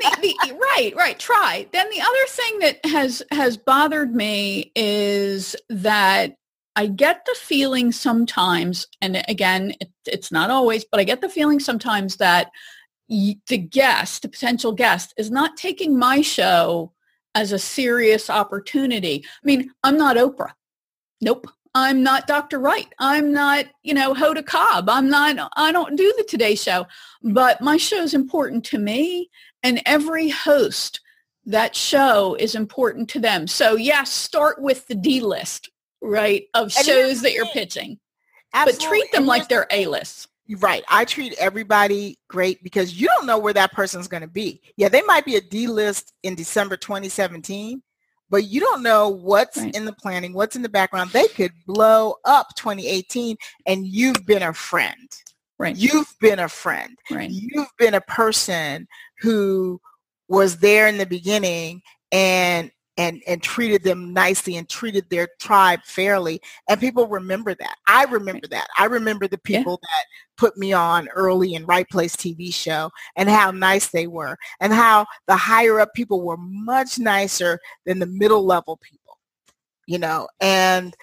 [0.00, 1.66] the, the right, right, try.
[1.72, 6.36] Then the other thing that has has bothered me is that
[6.78, 11.28] I get the feeling sometimes, and again, it, it's not always, but I get the
[11.28, 12.52] feeling sometimes that
[13.08, 16.92] the guest, the potential guest, is not taking my show
[17.34, 19.24] as a serious opportunity.
[19.26, 20.52] I mean, I'm not Oprah.
[21.20, 21.48] Nope.
[21.74, 22.60] I'm not Dr.
[22.60, 22.94] Wright.
[23.00, 24.84] I'm not, you know, Hoda Kotb.
[24.86, 26.86] I'm not, I don't do the Today Show,
[27.24, 29.30] but my show is important to me
[29.64, 31.00] and every host
[31.44, 33.48] that show is important to them.
[33.48, 35.70] So yes, start with the D list,
[36.00, 37.98] right, of And shows that you're pitching,
[38.52, 40.28] but treat them And like they're A list.
[40.60, 40.82] Right.
[40.88, 44.62] I treat everybody great because you don't know where that person's going to be.
[44.78, 47.82] Yeah, they might be a D list in December 2017,
[48.30, 49.74] but you don't know what's Right.
[49.74, 51.10] in the planning, what's in the background.
[51.10, 53.36] They could blow up 2018
[53.66, 55.10] and you've been a friend.
[55.58, 55.76] Right.
[55.76, 56.96] You've been a friend.
[57.10, 57.30] right.
[57.30, 58.88] You've been a person
[59.20, 59.78] who
[60.28, 65.80] was there in the beginning and and and treated them nicely and treated their tribe
[65.84, 69.58] fairly and people remember that i remember that i remember the Yeah.
[69.60, 70.04] people that
[70.36, 74.72] put me on early in Wright Place TV show and how nice they were and
[74.72, 79.18] how the higher up people were much nicer than the middle level people
[79.86, 80.94] you know and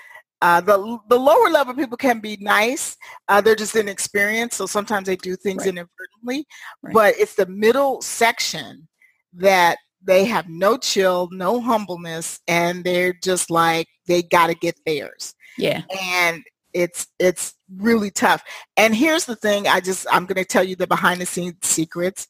[0.41, 2.97] uh, the the lower level people can be nice.
[3.29, 5.69] Uh, they're just inexperienced, so sometimes they do things Right.
[5.69, 6.45] inadvertently.
[6.83, 6.93] Right.
[6.93, 8.87] But it's the middle section
[9.33, 14.79] that they have no chill, no humbleness, and they're just like they got to get
[14.85, 15.33] theirs.
[15.57, 15.83] Yeah.
[16.01, 16.43] And
[16.73, 18.43] it's it's really tough.
[18.77, 21.55] And here's the thing: I just I'm going to tell you the behind the scenes
[21.63, 22.27] secrets.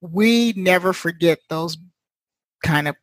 [0.00, 1.76] We never forget those
[2.64, 2.96] kind of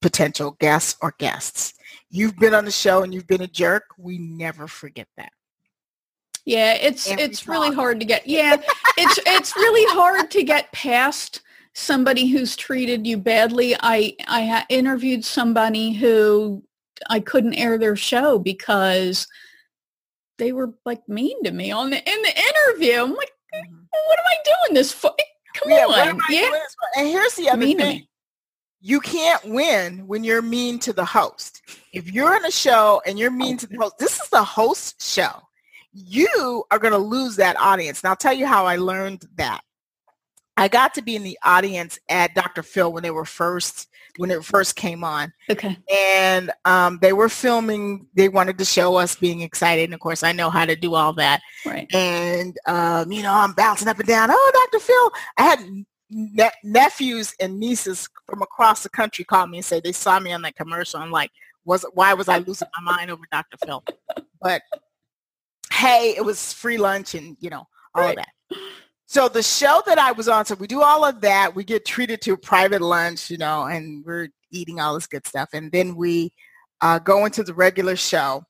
[0.00, 1.74] potential guests or guests.
[2.10, 3.84] You've been on the show and you've been a jerk.
[3.98, 5.32] We never forget that.
[6.44, 8.26] Yeah, it's Every it's really hard to get.
[8.26, 8.56] Yeah,
[8.96, 11.40] it's it's really hard to get past
[11.76, 13.76] somebody who's treated you badly.
[13.80, 16.64] I I interviewed somebody who
[17.10, 19.28] I couldn't air their show because
[20.38, 23.02] they were like mean to me on the in the interview.
[23.02, 23.74] I'm like, mm-hmm.
[24.06, 25.12] what am I doing this for?
[25.56, 27.00] Come Yeah, on, yeah, doing this for?
[27.00, 28.06] And here's the other mean thing.
[28.80, 31.62] You can't win when you're mean to the host.
[31.92, 33.58] If you're in a show and you're mean oh.
[33.58, 35.42] to the host, this is the host show.
[35.92, 38.02] You are going to lose that audience.
[38.02, 39.62] And I'll tell you how I learned that.
[40.56, 42.62] I got to be in the audience at Dr.
[42.62, 43.88] Phil when they were first
[44.18, 45.32] when it first came on.
[45.50, 48.06] Okay, and um, they were filming.
[48.14, 50.94] They wanted to show us being excited, and of course, I know how to do
[50.94, 51.42] all that.
[51.66, 54.30] right, And um, you know, I'm bouncing up and down.
[54.32, 54.82] Oh, Dr.
[54.82, 55.12] Phil!
[55.36, 59.92] I had ne- nephews and nieces from across the country call me and say they
[59.92, 61.00] saw me on that commercial.
[61.00, 61.30] I'm like,
[61.66, 63.58] was why was I losing my mind over Dr.
[63.64, 63.84] Phil?
[64.40, 64.62] But
[65.72, 68.18] hey, it was free lunch and you know all Right.
[68.18, 68.58] of that.
[69.06, 71.54] So the show that I was on, so we do all of that.
[71.54, 75.26] We get treated to a private lunch, you know, and we're eating all this good
[75.26, 75.50] stuff.
[75.52, 76.32] And then we
[76.80, 78.44] uh, go into the regular show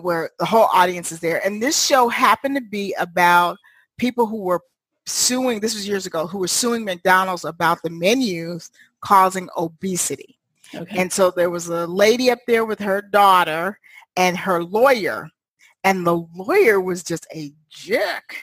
[0.00, 1.40] where the whole audience is there.
[1.44, 3.58] And this show happened to be about
[3.96, 4.60] people who were
[5.06, 10.38] suing, this was years ago, who were suing McDonald's about the menus causing obesity.
[10.74, 13.78] okay, And so there was a lady up there with her daughter
[14.16, 15.28] and her lawyer.
[15.84, 18.36] And the lawyer was just a jerk,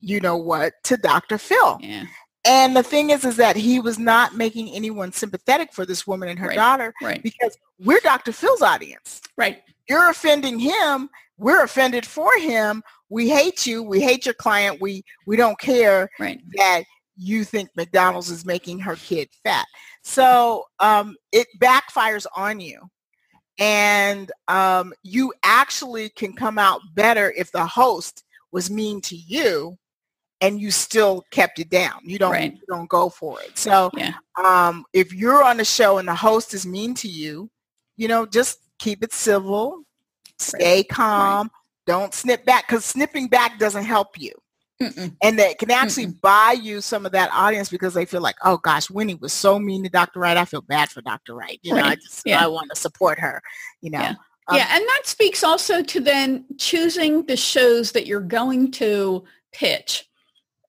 [0.00, 1.38] you know what, to Dr.
[1.38, 1.78] Phil.
[1.80, 2.04] yeah,
[2.44, 6.28] And the thing is, is that he was not making anyone sympathetic for this woman
[6.28, 6.56] and her Right.
[6.56, 8.32] daughter right, because we're Dr.
[8.32, 9.20] Phil's audience.
[9.36, 11.08] right, You're offending him.
[11.36, 12.82] We're offended for him.
[13.10, 13.82] We hate you.
[13.82, 14.80] We hate your client.
[14.80, 16.82] We we don't care right, that
[17.16, 19.66] you think McDonald's is making her kid fat.
[20.02, 22.80] So um, it backfires on you.
[23.58, 29.76] And um, you actually can come out better if the host was mean to you
[30.40, 32.00] and you still kept it down.
[32.04, 32.52] You don't, Right.
[32.54, 33.58] you don't go for it.
[33.58, 34.12] So Yeah.
[34.42, 37.50] um, if you're on a show and the host is mean to you,
[37.96, 39.82] you know, just keep it civil,
[40.38, 41.50] stay calm,
[41.86, 44.32] don't snip back because snipping back doesn't help you
[44.80, 45.16] Mm-mm.
[45.22, 48.58] and they can actually buy you some of that audience because they feel like, oh
[48.58, 50.20] gosh, Winnie was so mean to Dr.
[50.20, 50.36] Wright.
[50.36, 51.34] I feel bad for Dr.
[51.34, 51.58] Wright.
[51.62, 52.44] You know, I just Yeah.
[52.44, 53.42] I want to support her.
[53.80, 54.14] You know, Yeah.
[54.50, 59.24] Um, yeah, and that speaks also to then choosing the shows that you're going to
[59.52, 60.04] pitch.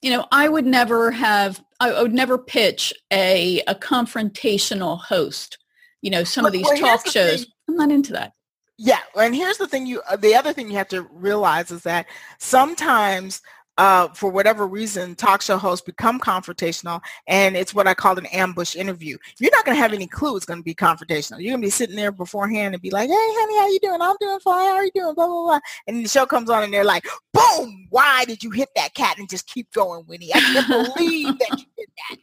[0.01, 5.57] You know, I would never have, I would never pitch a a confrontational host.
[6.01, 7.43] You know, some of these well, talk the shows.
[7.43, 7.51] thing.
[7.67, 8.33] I'm not into that.
[8.77, 8.99] yeah.
[9.15, 12.05] And here's the thing: you uh, the other thing you have to realize is that
[12.37, 13.41] sometimes.
[13.79, 18.25] Uh, for whatever reason, talk show hosts become confrontational, and it's what I call an
[18.25, 19.17] ambush interview.
[19.39, 21.39] You're not going to have any clue it's going to be confrontational.
[21.39, 24.01] You're going to be sitting there beforehand and be like, "Hey, honey, how you doing?
[24.01, 24.65] I'm doing fine.
[24.65, 25.59] How are you doing?" Blah blah blah.
[25.87, 27.87] And the show comes on, and they're like, "Boom!
[27.89, 30.35] Why did you hit that cat?" And just keep going, Winnie.
[30.35, 32.17] I can't believe that you did that.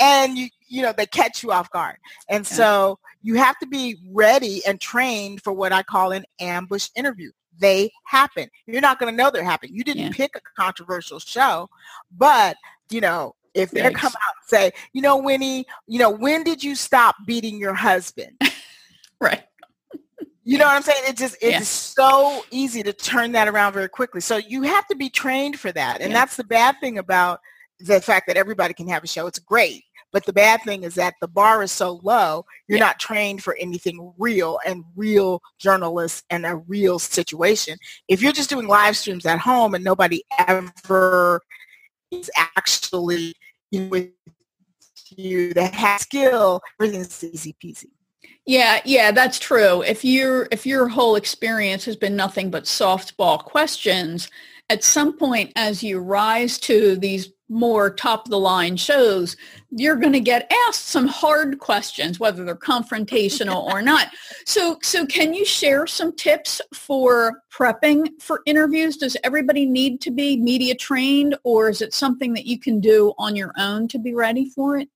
[0.00, 1.96] And you, you know, they catch you off guard.
[2.30, 6.88] And so you have to be ready and trained for what I call an ambush
[6.96, 7.32] interview.
[7.58, 8.48] They happen.
[8.66, 9.74] You're not going to know they're happening.
[9.74, 10.10] You didn't Yeah.
[10.12, 11.68] pick a controversial show,
[12.16, 12.56] but
[12.90, 16.62] you know, if they come out and say, you know, Winnie, you know, when did
[16.62, 18.32] you stop beating your husband?
[19.18, 19.44] Right.
[20.44, 21.02] You know what I'm saying?
[21.08, 21.60] It just it's Yeah.
[21.60, 24.20] so easy to turn that around very quickly.
[24.20, 26.00] So you have to be trained for that.
[26.02, 26.18] And Yeah.
[26.20, 27.40] that's the bad thing about
[27.80, 29.26] the fact that everybody can have a show.
[29.26, 29.84] It's great.
[30.12, 32.84] But the bad thing is that the bar is so low, you're yeah.
[32.84, 37.76] not trained for anything real and real journalists and a real situation.
[38.08, 41.42] If you're just doing live streams at home and nobody ever
[42.10, 43.34] is actually
[43.72, 44.10] with
[45.10, 47.90] you that has skill, everything's easy peasy.
[48.46, 49.82] Yeah, yeah, that's true.
[49.82, 54.28] If your if your whole experience has been nothing but softball questions,
[54.68, 59.36] at some point as you rise to these more top of the line shows,
[59.70, 64.08] you're going to get asked some hard questions, whether they're confrontational or not.
[64.44, 68.96] So, so can you share some tips for prepping for interviews?
[68.96, 73.12] Does everybody need to be media trained or is it something that you can do
[73.18, 74.88] on your own to be ready for it?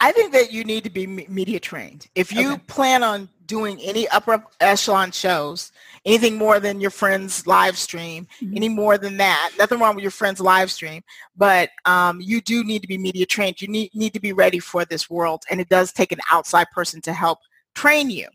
[0.00, 2.08] I think that you need to be media trained.
[2.16, 2.62] If you okay.
[2.66, 5.70] plan on doing any upper echelon shows,
[6.04, 8.56] anything more than your friend's live stream, mm-hmm.
[8.56, 11.02] any more than that, nothing wrong with your friend's live stream,
[11.36, 13.60] but um, you do need to be media trained.
[13.62, 16.66] You need, need to be ready for this world, and it does take an outside
[16.72, 17.38] person to help
[17.74, 18.28] train you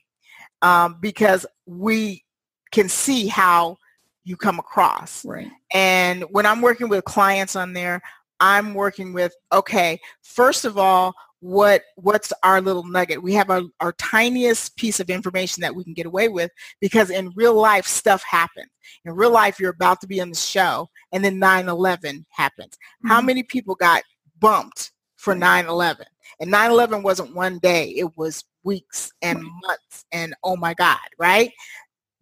[0.62, 2.24] um, because we
[2.72, 3.78] can see how
[4.24, 5.24] you come across.
[5.26, 5.50] Right.
[5.74, 8.02] And when I'm working with clients on there,
[8.40, 13.62] I'm working with, okay, first of all, what what's our little nugget we have our,
[13.80, 16.50] our tiniest piece of information that we can get away with
[16.82, 18.70] because in real life stuff happens
[19.06, 23.10] in real life you're about to be on the show and then 9-11 happens mm-hmm.
[23.10, 24.02] how many people got
[24.40, 26.04] bumped for 9-11
[26.40, 31.52] and 9-11 wasn't one day it was weeks and months and oh my god right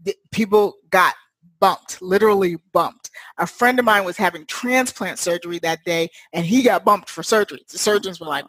[0.03, 1.15] the, people got
[1.59, 3.09] bumped, literally bumped.
[3.37, 7.23] A friend of mine was having transplant surgery that day and he got bumped for
[7.23, 7.65] surgery.
[7.69, 8.45] The surgeons were like,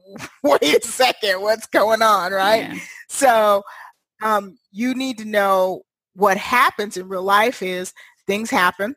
[0.42, 2.72] wait a second, what's going on, right?
[2.72, 2.78] Yeah.
[3.08, 3.62] So
[4.22, 5.82] um, you need to know
[6.14, 7.92] what happens in real life is
[8.26, 8.94] things happen.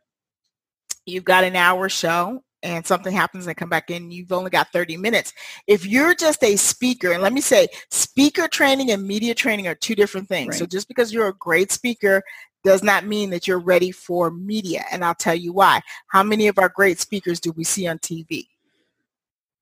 [1.06, 4.72] You've got an hour show and something happens and come back in, you've only got
[4.72, 5.34] 30 minutes.
[5.68, 9.76] If you're just a speaker, and let me say, speaker training and media training are
[9.76, 10.54] two different things.
[10.54, 10.60] Right.
[10.60, 12.24] So just because you're a great speaker
[12.64, 14.84] does not mean that you're ready for media.
[14.92, 15.82] And I'll tell you why.
[16.08, 18.48] How many of our great speakers do we see on TV?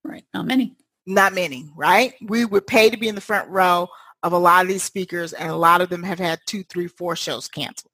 [0.05, 0.75] Right, not many
[1.05, 2.13] not many, right?
[2.21, 3.87] We would pay to be in the front row
[4.23, 6.87] of a lot of these speakers, and a lot of them have had two, three,
[6.87, 7.91] four shows canceled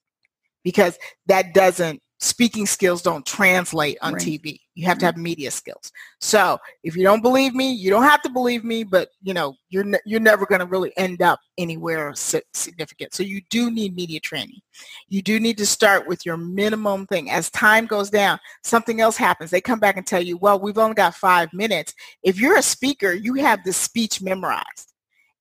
[0.63, 4.21] because that doesn't speaking skills don't translate on right.
[4.21, 4.59] TV.
[4.75, 5.05] You have to mm-hmm.
[5.05, 5.91] have media skills.
[6.19, 9.55] So if you don't believe me, you don't have to believe me, but you know,
[9.69, 13.13] you're ne- you're never going to really end up anywhere significant.
[13.13, 14.59] So you do need media training.
[15.07, 17.29] You do need to start with your minimum thing.
[17.29, 19.49] As time goes down, something else happens.
[19.49, 21.93] They come back and tell you, well, we've only got five minutes.
[22.23, 24.93] If you're a speaker, you have the speech memorized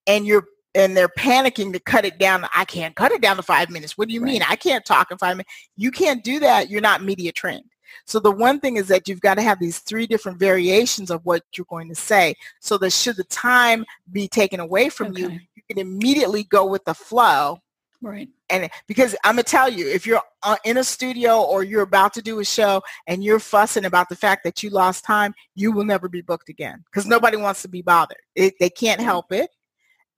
[0.07, 2.47] and you're and they're panicking to cut it down.
[2.55, 3.97] I can't cut it down to five minutes.
[3.97, 4.33] What do you right.
[4.33, 4.43] mean?
[4.49, 5.51] I can't talk in five minutes.
[5.77, 6.71] You can't do that.
[6.71, 7.65] You're not media trained.
[8.05, 11.25] So the one thing is that you've got to have these three different variations of
[11.25, 15.23] what you're going to say so that should the time be taken away from okay.
[15.23, 17.59] you, you can immediately go with the flow.
[18.01, 18.29] Right.
[18.49, 21.83] And because I'm going to tell you, if you're uh, in a studio or you're
[21.83, 25.35] about to do a show and you're fussing about the fact that you lost time,
[25.55, 28.19] you will never be booked again because nobody wants to be bothered.
[28.37, 29.51] It, they can't help it.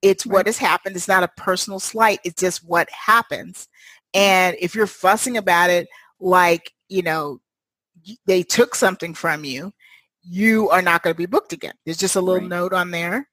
[0.01, 0.33] It's right.
[0.33, 0.95] what has happened.
[0.95, 2.19] It's not a personal slight.
[2.23, 3.67] It's just what happens.
[4.13, 5.87] And if you're fussing about it
[6.19, 7.39] like, you know,
[8.25, 9.71] they took something from you,
[10.23, 11.73] you are not going to be booked again.
[11.85, 12.49] There's just a little right.
[12.49, 13.27] note on there.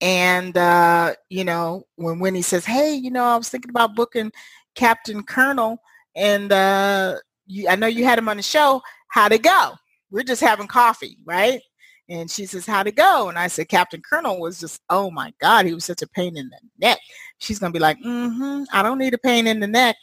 [0.00, 4.32] And, uh, you know, when Winnie says, hey, you know, I was thinking about booking
[4.74, 5.78] Captain Colonel
[6.16, 7.16] and uh,
[7.46, 8.82] you, I know you had him on the show.
[9.08, 9.72] How'd it go?
[10.10, 11.60] We're just having coffee, right?
[12.08, 13.28] And she says, how'd it go?
[13.28, 16.36] And I said, Captain Colonel was just, oh my God, he was such a pain
[16.36, 16.98] in the neck.
[17.38, 19.96] She's going to be like, mm-hmm, I don't need a pain in the neck.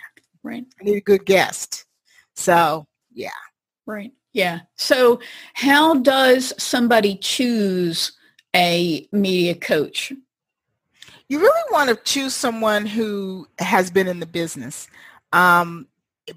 [0.44, 0.66] Right.
[0.80, 1.86] I need a good guest.
[2.36, 3.30] So, yeah.
[3.86, 4.12] Right.
[4.34, 4.62] Yeah.
[4.78, 5.20] So
[5.54, 8.14] how does somebody choose
[8.56, 10.12] a media coach?
[11.30, 14.88] You really want to choose someone who has been in the business.
[15.34, 15.88] Um,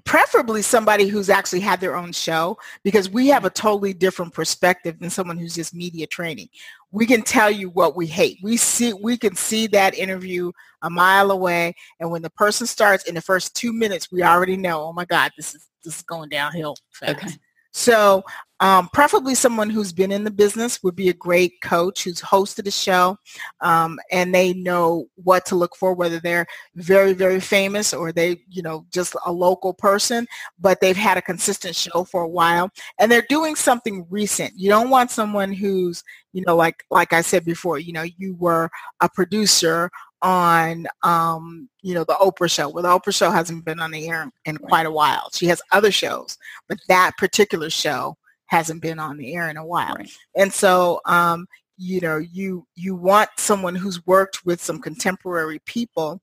[0.03, 3.67] preferably somebody who's actually had their own show because we have a mm-hmm.
[3.67, 6.49] totally different perspective than someone who's just media training.
[6.91, 8.39] We can tell you what we hate.
[8.43, 13.05] We see we can see that interview a mile away and when the person starts
[13.05, 16.03] in the first 2 minutes we already know, oh my god, this is this is
[16.03, 17.23] going downhill fast.
[17.23, 17.35] Okay.
[17.75, 18.23] So
[18.61, 22.67] um, preferably someone who's been in the business would be a great coach who's hosted
[22.67, 23.17] a show
[23.59, 28.37] um, and they know what to look for, whether they're very, very famous or they,
[28.49, 30.25] you know, just a local person,
[30.57, 34.53] but they've had a consistent show for a while and they're doing something recent.
[34.55, 36.01] You don't want someone who's,
[36.31, 38.69] you know, like, like I said before, you know, you were
[39.01, 39.91] a producer
[40.21, 42.69] on um, you know the Oprah show.
[42.69, 45.29] Well, the Oprah show hasn't been on the air in quite a while.
[45.33, 46.37] She has other shows,
[46.67, 49.95] but that particular show hasn't been on the air in a while.
[49.95, 50.11] Right.
[50.35, 51.47] And so, um,
[51.77, 56.21] you know, you you want someone who's worked with some contemporary people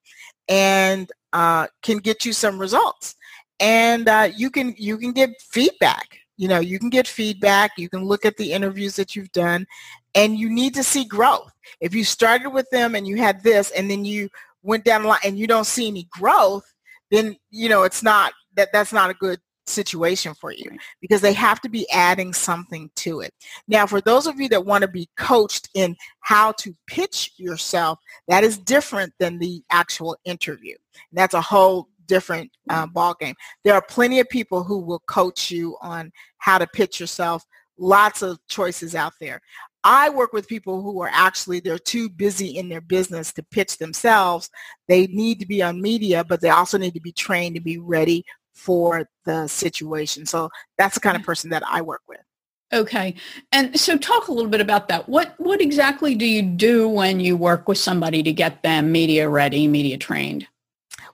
[0.49, 3.15] and uh, can get you some results.
[3.61, 6.19] And uh, you can you can get feedback.
[6.37, 7.73] You know, you can get feedback.
[7.77, 9.67] You can look at the interviews that you've done,
[10.15, 11.53] and you need to see growth.
[11.81, 14.29] If you started with them and you had this, and then you
[14.63, 16.65] went down the line and you don't see any growth,
[17.11, 21.33] then you know it's not that that's not a good situation for you because they
[21.33, 23.33] have to be adding something to it.
[23.69, 27.99] Now, for those of you that want to be coached in how to pitch yourself,
[28.29, 30.75] that is different than the actual interview.
[31.13, 33.35] That's a whole different uh, ball game.
[33.65, 37.45] There are plenty of people who will coach you on how to pitch yourself.
[37.79, 39.41] Lots of choices out there.
[39.85, 43.79] I work with people who are actually they're too busy in their business to pitch
[43.79, 44.51] themselves.
[44.89, 47.79] They need to be on media, but they also need to be trained to be
[47.79, 48.25] ready
[48.55, 50.27] for the situation.
[50.27, 52.21] So that's the kind of person that I work with.
[52.73, 53.15] Okay.
[53.51, 55.09] And so talk a little bit about that.
[55.09, 59.29] What what exactly do you do when you work with somebody to get them media
[59.29, 60.47] ready, media trained?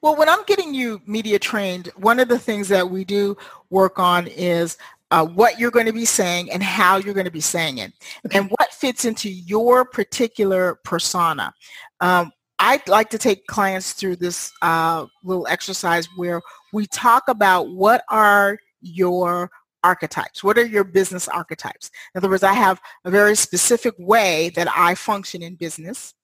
[0.00, 3.36] Well, when I'm getting you media trained, one of the things that we do
[3.70, 4.76] work on is
[5.10, 7.92] uh, what you're going to be saying and how you're going to be saying it
[8.26, 8.38] okay.
[8.38, 11.52] and what fits into your particular persona.
[12.00, 16.42] Um, I like to take clients through this uh, little exercise where
[16.72, 19.50] we talk about what are your
[19.84, 20.42] archetypes?
[20.42, 21.90] What are your business archetypes?
[22.14, 26.14] In other words, I have a very specific way that I function in business,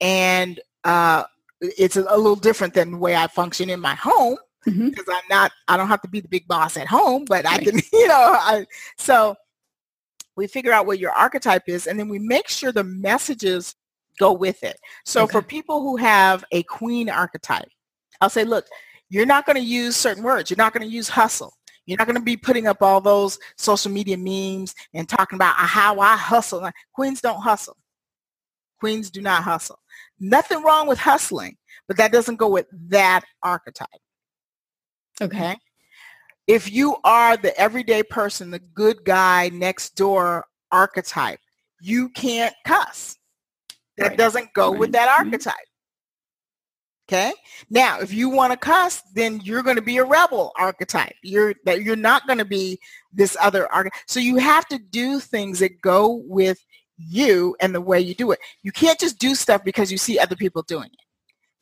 [0.00, 1.24] and uh,
[1.60, 5.10] it's a, a, little different than the way I function in my home because mm-hmm.
[5.10, 5.52] I'm not.
[5.68, 7.60] I don't have to be the big boss at home, but right.
[7.60, 7.80] I can.
[7.92, 9.34] You know, I, so
[10.36, 13.74] we figure out what your archetype is, and then we make sure the messages
[14.18, 14.78] go with it.
[15.04, 15.32] So okay.
[15.32, 17.68] for people who have a queen archetype,
[18.20, 18.66] I'll say, look,
[19.10, 20.50] you're not going to use certain words.
[20.50, 21.54] You're not going to use hustle.
[21.86, 25.54] You're not going to be putting up all those social media memes and talking about
[25.56, 26.68] how I hustle.
[26.92, 27.76] Queens don't hustle.
[28.78, 29.78] Queens do not hustle.
[30.20, 31.56] Nothing wrong with hustling,
[31.86, 33.88] but that doesn't go with that archetype.
[35.20, 35.56] Okay.
[36.46, 41.40] If you are the everyday person, the good guy next door archetype,
[41.80, 43.16] you can't cuss.
[43.98, 44.18] That right.
[44.18, 44.78] doesn't go right.
[44.78, 45.26] with that mm-hmm.
[45.26, 45.54] archetype.
[47.08, 47.32] Okay.
[47.70, 51.14] Now, if you want to cuss, then you're going to be a rebel archetype.
[51.22, 52.78] You're that you're not going to be
[53.12, 53.98] this other archetype.
[54.06, 56.58] So you have to do things that go with
[56.98, 58.40] you and the way you do it.
[58.62, 61.07] You can't just do stuff because you see other people doing it.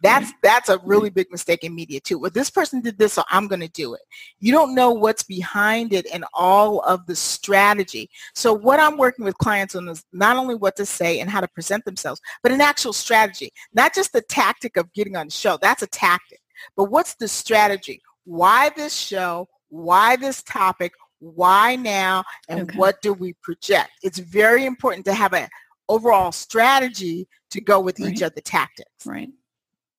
[0.02, 2.18] That's that's a really big mistake in media too.
[2.18, 4.02] Well, this person did this, so I'm going to do it.
[4.40, 8.10] You don't know what's behind it and all of the strategy.
[8.34, 11.40] So what I'm working with clients on is not only what to say and how
[11.40, 13.52] to present themselves, but an actual strategy.
[13.72, 15.58] Not just the tactic of getting on the show.
[15.60, 16.40] That's a tactic.
[16.76, 18.02] But what's the strategy?
[18.24, 19.48] Why this show?
[19.70, 20.92] Why this topic?
[21.20, 22.24] Why now?
[22.48, 22.78] And okay.
[22.78, 23.90] what do we project?
[24.02, 25.48] It's very important to have an
[25.88, 28.12] overall strategy to go with right.
[28.12, 29.06] each of the tactics.
[29.06, 29.30] Right.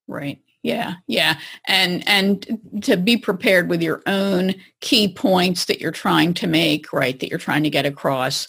[0.07, 0.39] Right.
[0.63, 0.95] Yeah.
[1.07, 1.39] Yeah.
[1.67, 6.91] And and to be prepared with your own key points that you're trying to make,
[6.91, 8.47] right, that you're trying to get across.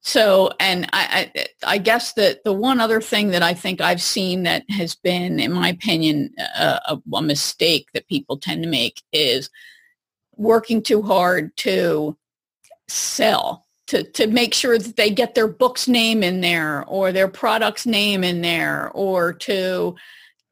[0.00, 4.02] So, and I, I, I guess that the one other thing that I think I've
[4.02, 9.02] seen that has been, in my opinion, a, a mistake that people tend to make
[9.12, 9.48] is
[10.36, 12.16] working too hard to
[12.86, 17.28] sell to, to make sure that they get their book's name in there or their
[17.28, 19.94] product's name in there or to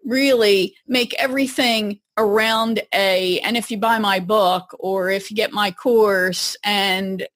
[0.05, 5.53] really make everything around a and if you buy my book or if you get
[5.53, 7.26] my course and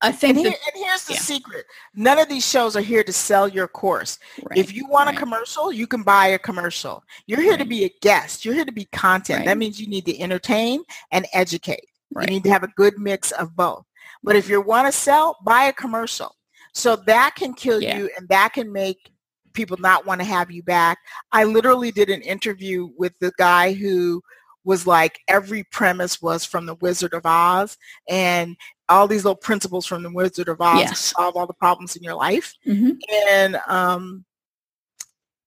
[0.00, 1.20] I think and, here, that, and here's the yeah.
[1.20, 1.66] secret.
[1.94, 4.18] None of these shows are here to sell your course.
[4.42, 4.58] Right.
[4.58, 5.16] If you want right.
[5.16, 7.04] a commercial, you can buy a commercial.
[7.26, 7.60] You're here right.
[7.60, 8.44] to be a guest.
[8.44, 9.44] You're here to be content.
[9.44, 10.82] That means you need to entertain
[11.12, 11.84] and educate.
[12.20, 13.84] You need to have a good mix of both.
[14.22, 16.34] But if you want to sell, buy a commercial.
[16.72, 17.98] So that can kill yeah.
[17.98, 19.10] you and that can make
[19.54, 20.98] people not want to have you back.
[21.32, 24.22] I literally did an interview with the guy who
[24.64, 27.76] was like every premise was from the Wizard of Oz
[28.08, 28.56] and
[28.88, 31.14] all these little principles from the Wizard of Oz yes.
[31.16, 32.54] solve all the problems in your life.
[32.66, 32.92] Mm-hmm.
[33.28, 34.24] And um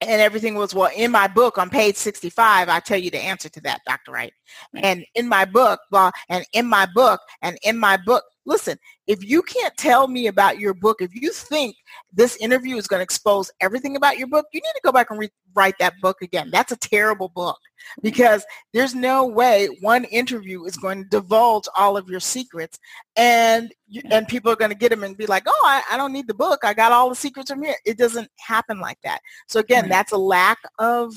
[0.01, 3.49] and everything was well in my book on page 65 i tell you the answer
[3.49, 4.33] to that dr wright
[4.75, 8.77] and in my book well and in my book and in my book listen
[9.07, 11.75] if you can't tell me about your book, if you think
[12.11, 15.09] this interview is going to expose everything about your book, you need to go back
[15.09, 16.49] and rewrite that book again.
[16.51, 17.57] That's a terrible book
[18.01, 22.77] because there's no way one interview is going to divulge all of your secrets
[23.15, 23.73] and
[24.11, 26.27] and people are going to get them and be like, oh, I, I don't need
[26.27, 26.59] the book.
[26.63, 27.77] I got all the secrets from here.
[27.85, 29.21] It doesn't happen like that.
[29.47, 31.13] So again, that's a lack of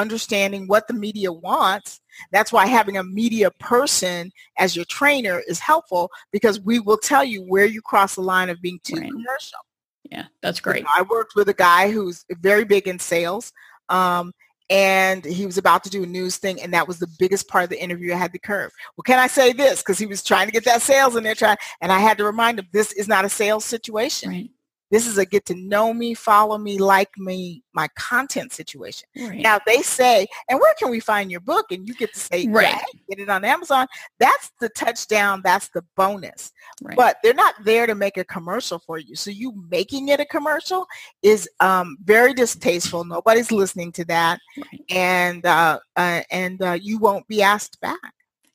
[0.00, 2.00] understanding what the media wants.
[2.32, 7.24] That's why having a media person as your trainer is helpful because we will tell
[7.24, 9.10] you where you cross the line of being too right.
[9.10, 9.58] commercial.
[10.10, 10.78] Yeah, that's great.
[10.78, 13.52] You know, I worked with a guy who's very big in sales.
[13.88, 14.32] Um,
[14.70, 17.64] and he was about to do a news thing and that was the biggest part
[17.64, 20.22] of the interview i had to curve well can i say this because he was
[20.22, 22.92] trying to get that sales in there trying and i had to remind him this
[22.92, 24.50] is not a sales situation right.
[24.90, 29.08] This is a get to know me, follow me, like me, my content situation.
[29.16, 29.40] Right.
[29.40, 31.66] Now they say, and where can we find your book?
[31.70, 32.74] And you get to say, right.
[32.74, 33.86] Yeah, get it on Amazon.
[34.18, 35.42] That's the touchdown.
[35.44, 36.52] That's the bonus.
[36.82, 36.96] Right.
[36.96, 39.14] But they're not there to make a commercial for you.
[39.14, 40.86] So you making it a commercial
[41.22, 43.04] is um, very distasteful.
[43.04, 44.40] Nobody's listening to that,
[44.88, 47.98] and uh, uh, and uh, you won't be asked back.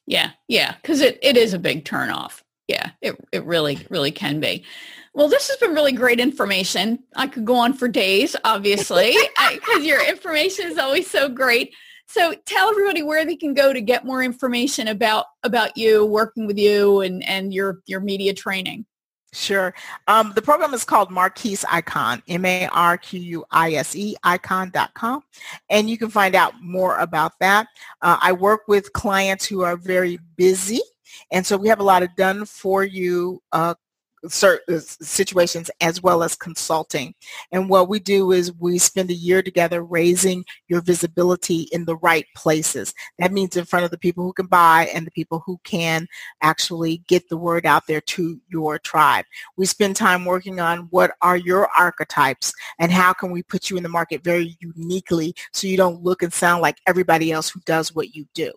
[0.06, 2.42] Yeah, yeah, because it, it is a big turnoff.
[2.68, 4.66] Yeah, it it really really can be.
[5.13, 6.99] Well, this has been really great information.
[7.16, 9.16] I could go on for days, obviously,
[9.53, 11.74] because your information is always so great.
[12.07, 16.47] So tell everybody where they can go to get more information about about you, working
[16.47, 18.86] with you, and and your your media training.
[19.36, 19.74] Sure.
[20.07, 25.24] Um, the program is called Marquise Icon, M-A-R-Q-U-I-S-E, icon.com.
[25.70, 27.68] And you can find out more about that.
[28.01, 30.80] Uh, I work with clients who are very busy.
[31.32, 33.76] And so we have a lot of done for you uh,
[34.26, 37.13] uh, situations as well as consulting.
[37.51, 41.97] And what we do is we spend a year together raising your visibility in the
[41.97, 42.93] right places.
[43.20, 46.07] That means in front of the people who can buy and the people who can
[46.41, 49.26] actually get the word out there to your tribe.
[49.57, 53.78] We spend time working on what are your archetypes and how can we put you
[53.78, 57.59] in the market very uniquely so you don't look and sound like everybody else who
[57.66, 58.51] does what you do.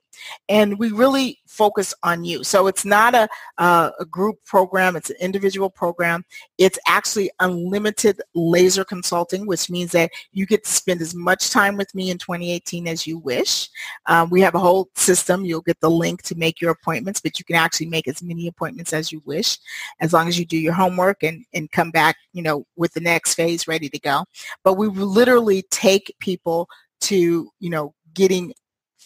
[0.48, 2.44] And we really focus on you.
[2.44, 4.96] So it's not a, uh, a group program.
[4.96, 6.24] It's an individual program.
[6.58, 11.76] It's actually unlimited laser consulting, which means that you get to spend as much time
[11.76, 13.68] with me in 2018 as you wish.
[14.06, 15.44] Um, we have a whole system.
[15.44, 18.46] You'll get the link to make your appointments, but you can actually make as many
[18.46, 19.58] appointments as you wish,
[20.00, 23.00] as long as you do your homework and, and come back, you know, with the
[23.00, 24.24] next phase ready to go.
[24.62, 26.68] But we literally take people
[27.00, 28.52] to, you know, getting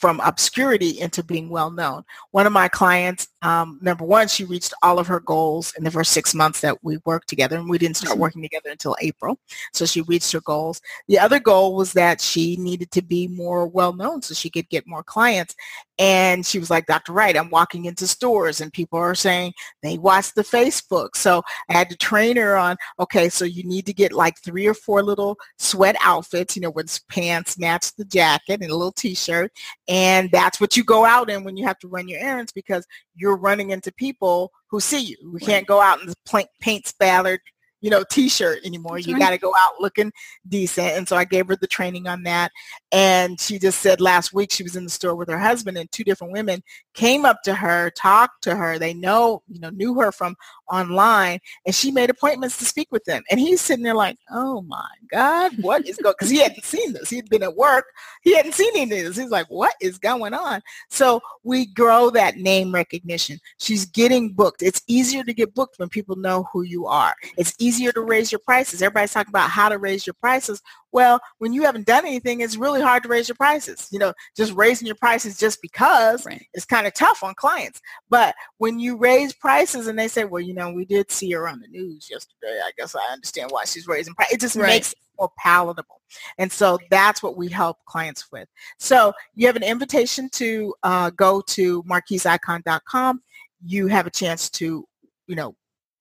[0.03, 2.03] from obscurity into being well known.
[2.33, 5.93] One of my clients, um, number one, she reached all of her goals in the
[5.93, 8.23] first six months that we worked together, and we didn't start mm-hmm.
[8.23, 9.39] working together until April.
[9.73, 10.81] So she reached her goals.
[11.07, 14.69] The other goal was that she needed to be more well known so she could
[14.71, 15.55] get more clients.
[15.99, 17.13] And she was like, Dr.
[17.13, 21.17] Wright, I'm walking into stores and people are saying they watch the Facebook.
[21.17, 24.67] So I had to train her on, okay, so you need to get like three
[24.67, 28.93] or four little sweat outfits, you know, with pants match the jacket and a little
[28.93, 29.53] t-shirt.
[29.87, 32.87] And that's what you go out in when you have to run your errands because
[33.15, 35.17] you're running into people who see you.
[35.31, 37.41] We can't go out in the paint spattered
[37.83, 38.97] you know, t-shirt anymore.
[38.97, 39.21] That's you right.
[39.21, 40.13] got to go out looking
[40.49, 40.93] decent.
[40.93, 42.53] And so I gave her the training on that.
[42.93, 45.91] And she just said last week she was in the store with her husband and
[45.93, 46.63] two different women
[46.95, 48.79] came up to her, talked to her.
[48.79, 50.37] They know, you know, knew her from
[50.73, 53.23] online and she made appointments to speak with them.
[53.31, 56.95] And he's sitting there like, oh my God, what is going, because he hadn't seen
[56.95, 57.11] this.
[57.11, 57.85] He'd been at work.
[58.23, 59.17] He hadn't seen any of this.
[59.17, 60.63] He's like, what is going on?
[60.89, 63.39] So we grow that name recognition.
[63.59, 64.63] She's getting booked.
[64.63, 67.15] It's easier to get booked when people know who you are.
[67.37, 68.83] It's easier to raise your prices.
[68.83, 70.63] Everybody's talking about how to raise your prices.
[70.93, 73.89] Well, when you haven't done anything, it's really hard to raise your prices.
[73.91, 76.47] You know, just raising your prices just because right.
[76.53, 77.81] it's kind of tough on clients.
[78.11, 81.49] But when you raise prices and they say, well, you know, we did see her
[81.49, 82.61] on the news yesterday.
[82.63, 84.35] I guess I understand why she's raising prices.
[84.35, 84.67] It just right.
[84.67, 86.01] makes it more palatable.
[86.39, 88.49] And so that's what we help clients with.
[88.79, 93.23] So you have an invitation to uh, go to marquiseicon.com.
[93.65, 94.87] You have a chance to,
[95.27, 95.55] you know,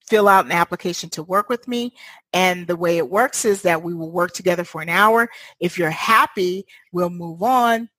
[0.07, 1.93] fill out an application to work with me.
[2.33, 5.29] And the way it works is that we will work together for an hour.
[5.59, 7.89] If you're happy, we'll move on.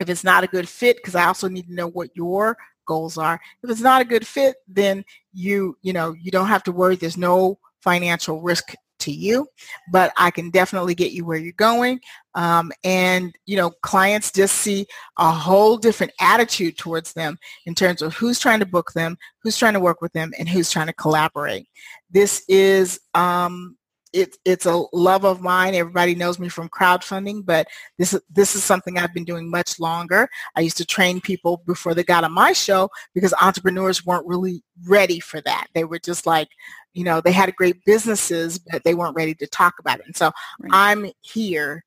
[0.00, 2.56] If it's not a good fit, because I also need to know what your
[2.86, 3.40] goals are.
[3.62, 6.96] If it's not a good fit, then you, you know, you don't have to worry.
[6.96, 9.48] There's no financial risk to you,
[9.92, 12.00] but I can definitely get you where you're going.
[12.34, 14.86] Um, and, you know, clients just see
[15.18, 19.56] a whole different attitude towards them in terms of who's trying to book them, who's
[19.56, 21.66] trying to work with them, and who's trying to collaborate.
[22.10, 23.76] This is um,
[24.12, 25.74] it, it's a love of mine.
[25.74, 27.66] Everybody knows me from crowdfunding, but
[27.98, 30.28] this this is something I've been doing much longer.
[30.54, 34.62] I used to train people before they got on my show because entrepreneurs weren't really
[34.86, 35.66] ready for that.
[35.74, 36.48] They were just like,
[36.96, 40.06] you know, they had great businesses, but they weren't ready to talk about it.
[40.06, 40.70] And so right.
[40.72, 41.84] I'm here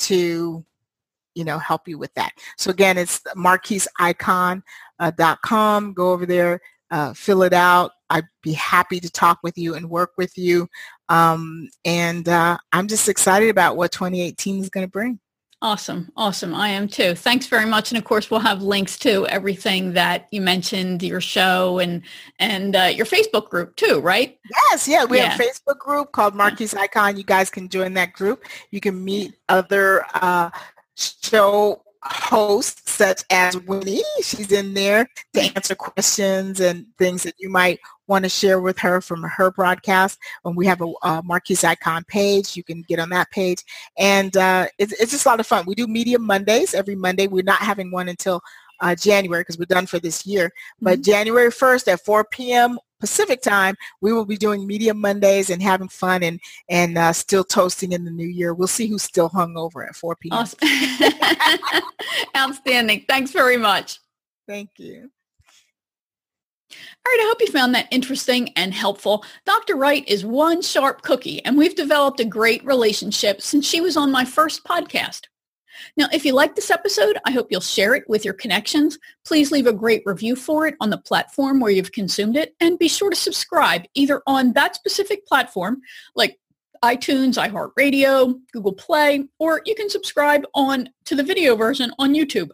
[0.00, 0.64] to,
[1.34, 2.30] you know, help you with that.
[2.56, 4.62] So again, it's marquiseicon.com.
[5.00, 6.60] Uh, Go over there,
[6.92, 7.90] uh, fill it out.
[8.08, 10.68] I'd be happy to talk with you and work with you.
[11.08, 15.18] Um, and uh, I'm just excited about what 2018 is going to bring.
[15.62, 16.10] Awesome.
[16.16, 16.56] Awesome.
[16.56, 17.14] I am too.
[17.14, 17.92] Thanks very much.
[17.92, 22.02] And of course, we'll have links to everything that you mentioned, your show and,
[22.40, 24.40] and uh, your Facebook group too, right?
[24.50, 24.88] Yes.
[24.88, 25.04] Yeah.
[25.04, 25.28] We yeah.
[25.28, 27.16] have a Facebook group called Marquise Icon.
[27.16, 28.44] You guys can join that group.
[28.72, 30.50] You can meet other uh,
[30.96, 34.02] show hosts such as Winnie.
[34.22, 38.78] She's in there to answer questions and things that you might want to share with
[38.78, 40.18] her from her broadcast.
[40.44, 42.56] And we have a, a Marquise Icon page.
[42.56, 43.62] You can get on that page.
[43.98, 45.64] And uh, it's, it's just a lot of fun.
[45.66, 47.26] We do Media Mondays every Monday.
[47.26, 48.40] We're not having one until
[48.80, 50.52] uh, January because we're done for this year.
[50.80, 51.10] But mm-hmm.
[51.10, 52.78] January 1st at 4 p.m.
[53.02, 56.38] Pacific time, we will be doing Media Mondays and having fun and
[56.68, 58.54] and uh, still toasting in the new year.
[58.54, 60.38] We'll see who's still hung over at 4 p.m.
[60.38, 60.60] Awesome.
[62.36, 63.04] Outstanding.
[63.08, 63.98] Thanks very much.
[64.46, 65.10] Thank you.
[66.70, 69.24] All right, I hope you found that interesting and helpful.
[69.46, 69.74] Dr.
[69.74, 74.12] Wright is one sharp cookie, and we've developed a great relationship since she was on
[74.12, 75.22] my first podcast.
[75.96, 78.98] Now, if you like this episode, I hope you'll share it with your connections.
[79.24, 82.78] Please leave a great review for it on the platform where you've consumed it, and
[82.78, 85.80] be sure to subscribe either on that specific platform,
[86.14, 86.38] like
[86.84, 92.50] iTunes, iHeartRadio, Google Play, or you can subscribe on to the video version on YouTube.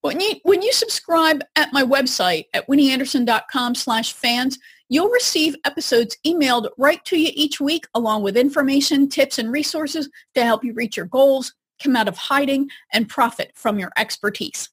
[0.00, 4.58] When you, when you subscribe at my website at winnieanderson.com slash fans,
[4.88, 10.10] you'll receive episodes emailed right to you each week along with information, tips, and resources
[10.34, 14.68] to help you reach your goals, come out of hiding, and profit from your expertise.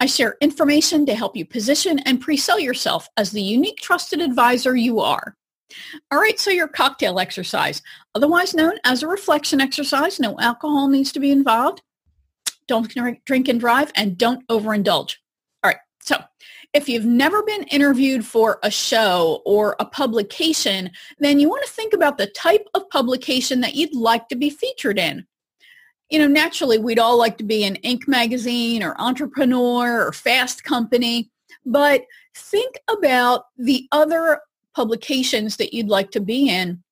[0.00, 4.76] I share information to help you position and pre-sell yourself as the unique trusted advisor
[4.76, 5.36] you are.
[6.10, 7.80] All right, so your cocktail exercise,
[8.14, 11.82] otherwise known as a reflection exercise, no alcohol needs to be involved
[12.70, 12.94] don't
[13.24, 15.16] drink and drive, and don't overindulge.
[15.64, 15.78] All right.
[16.02, 16.22] So
[16.72, 21.72] if you've never been interviewed for a show or a publication, then you want to
[21.72, 25.26] think about the type of publication that you'd like to be featured in.
[26.10, 28.08] You know, naturally, we'd all like to be in Inc.
[28.08, 31.30] magazine or Entrepreneur or Fast Company,
[31.64, 32.04] but
[32.34, 34.40] think about the other
[34.74, 36.82] publications that you'd like to be in.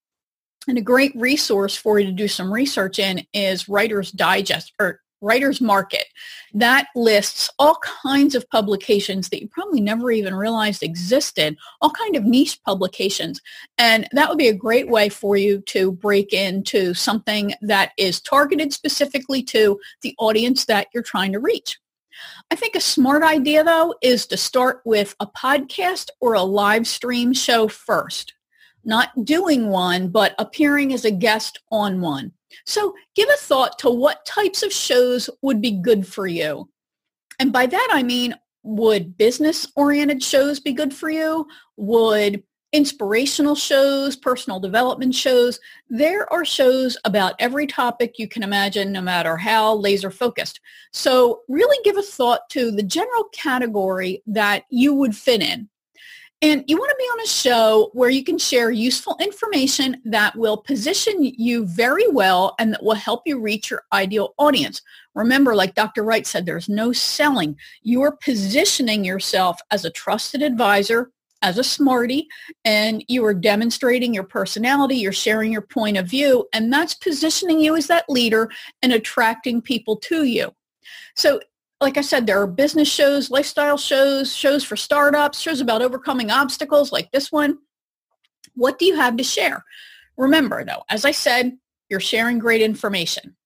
[0.68, 5.00] And a great resource for you to do some research in is Writer's Digest or
[5.20, 6.06] Writer's Market.
[6.54, 12.16] That lists all kinds of publications that you probably never even realized existed, all kind
[12.16, 13.40] of niche publications.
[13.78, 18.20] And that would be a great way for you to break into something that is
[18.20, 21.78] targeted specifically to the audience that you're trying to reach.
[22.50, 26.86] I think a smart idea though is to start with a podcast or a live
[26.86, 28.34] stream show first.
[28.88, 32.32] Not doing one, but appearing as a guest on one.
[32.64, 36.70] So give a thought to what types of shows would be good for you.
[37.38, 41.46] And by that, I mean, would business-oriented shows be good for you?
[41.76, 45.58] Would inspirational shows, personal development shows.
[45.88, 50.60] There are shows about every topic you can imagine, no matter how laser focused.
[50.92, 55.68] So really give a thought to the general category that you would fit in.
[56.40, 60.36] And you want to be on a show where you can share useful information that
[60.36, 64.80] will position you very well and that will help you reach your ideal audience.
[65.16, 66.04] Remember, like Dr.
[66.04, 67.56] Wright said, there's no selling.
[67.82, 71.10] You're positioning yourself as a trusted advisor,
[71.42, 72.28] as a smarty,
[72.64, 77.58] and you are demonstrating your personality, you're sharing your point of view, and that's positioning
[77.58, 78.48] you as that leader
[78.82, 80.52] and attracting people to you.
[81.16, 81.40] So
[81.80, 86.30] like I said, there are business shows, lifestyle shows, shows for startups, shows about overcoming
[86.30, 87.58] obstacles like this one.
[88.54, 89.64] What do you have to share?
[90.16, 91.56] Remember though, as I said,
[91.88, 93.36] you're sharing great information.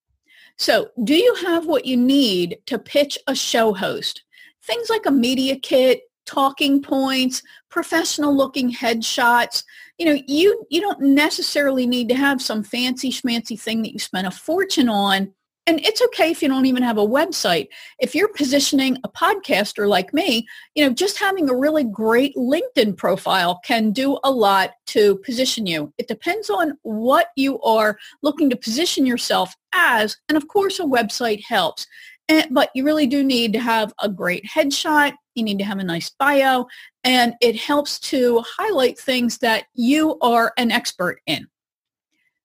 [0.57, 4.23] So do you have what you need to pitch a show host?
[4.63, 9.63] Things like a media kit, talking points, professional looking headshots.
[9.97, 13.99] You know, you, you don't necessarily need to have some fancy schmancy thing that you
[13.99, 15.33] spent a fortune on
[15.65, 17.69] and it's okay if you don't even have a website.
[17.99, 20.45] If you're positioning a podcaster like me,
[20.75, 25.65] you know, just having a really great LinkedIn profile can do a lot to position
[25.65, 25.93] you.
[25.97, 30.17] It depends on what you are looking to position yourself as.
[30.27, 31.87] And of course, a website helps.
[32.27, 35.13] And, but you really do need to have a great headshot.
[35.35, 36.67] You need to have a nice bio.
[37.05, 41.47] And it helps to highlight things that you are an expert in.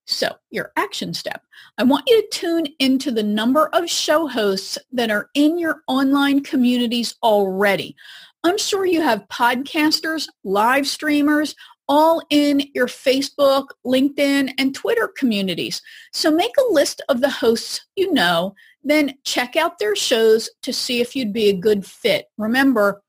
[0.09, 1.43] So your action step.
[1.77, 5.81] I want you to tune into the number of show hosts that are in your
[5.87, 7.95] online communities already.
[8.43, 11.53] I'm sure you have podcasters, live streamers,
[11.87, 15.79] all in your Facebook, LinkedIn, and Twitter communities.
[16.11, 20.73] So make a list of the hosts you know, then check out their shows to
[20.73, 22.25] see if you'd be a good fit.
[22.39, 23.03] Remember,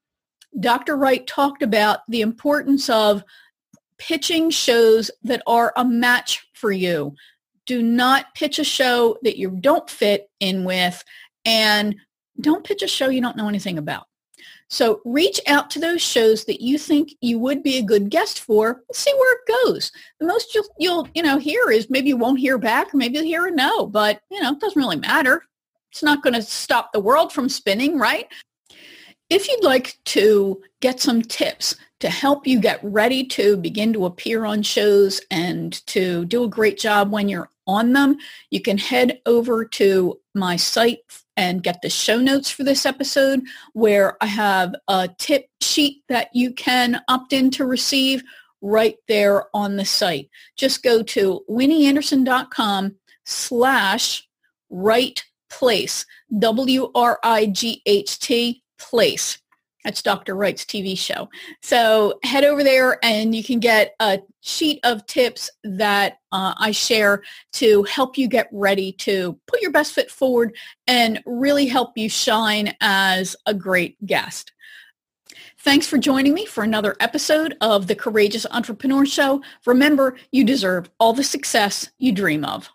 [0.59, 0.96] Dr.
[0.96, 3.24] Wright talked about the importance of
[4.01, 7.14] pitching shows that are a match for you.
[7.66, 11.05] Do not pitch a show that you don't fit in with
[11.44, 11.94] and
[12.40, 14.07] don't pitch a show you don't know anything about.
[14.68, 18.40] So reach out to those shows that you think you would be a good guest
[18.40, 18.82] for.
[18.88, 19.92] and See where it goes.
[20.20, 23.16] The most you'll, you'll you know hear is maybe you won't hear back, or maybe
[23.16, 23.86] you'll hear a no.
[23.86, 25.42] But you know it doesn't really matter.
[25.90, 28.28] It's not going to stop the world from spinning, right?
[29.28, 34.07] If you'd like to get some tips to help you get ready to begin to
[34.07, 38.16] appear on shows and to do a great job when you're on them,
[38.51, 40.98] you can head over to my site
[41.36, 43.42] and get the show notes for this episode
[43.72, 48.22] where I have a tip sheet that you can opt in to receive
[48.61, 50.28] right there on the site.
[50.57, 54.26] Just go to winnieanderson.com slash
[54.68, 56.07] Wright place,
[56.38, 57.03] W-R-I-G-H-T
[58.78, 59.38] place.
[59.84, 60.34] That's Dr.
[60.34, 61.28] Wright's TV show.
[61.62, 66.70] So head over there and you can get a sheet of tips that uh, I
[66.70, 67.22] share
[67.54, 70.54] to help you get ready to put your best foot forward
[70.86, 74.52] and really help you shine as a great guest.
[75.62, 79.42] Thanks for joining me for another episode of the Courageous Entrepreneur Show.
[79.66, 82.70] Remember, you deserve all the success you dream of.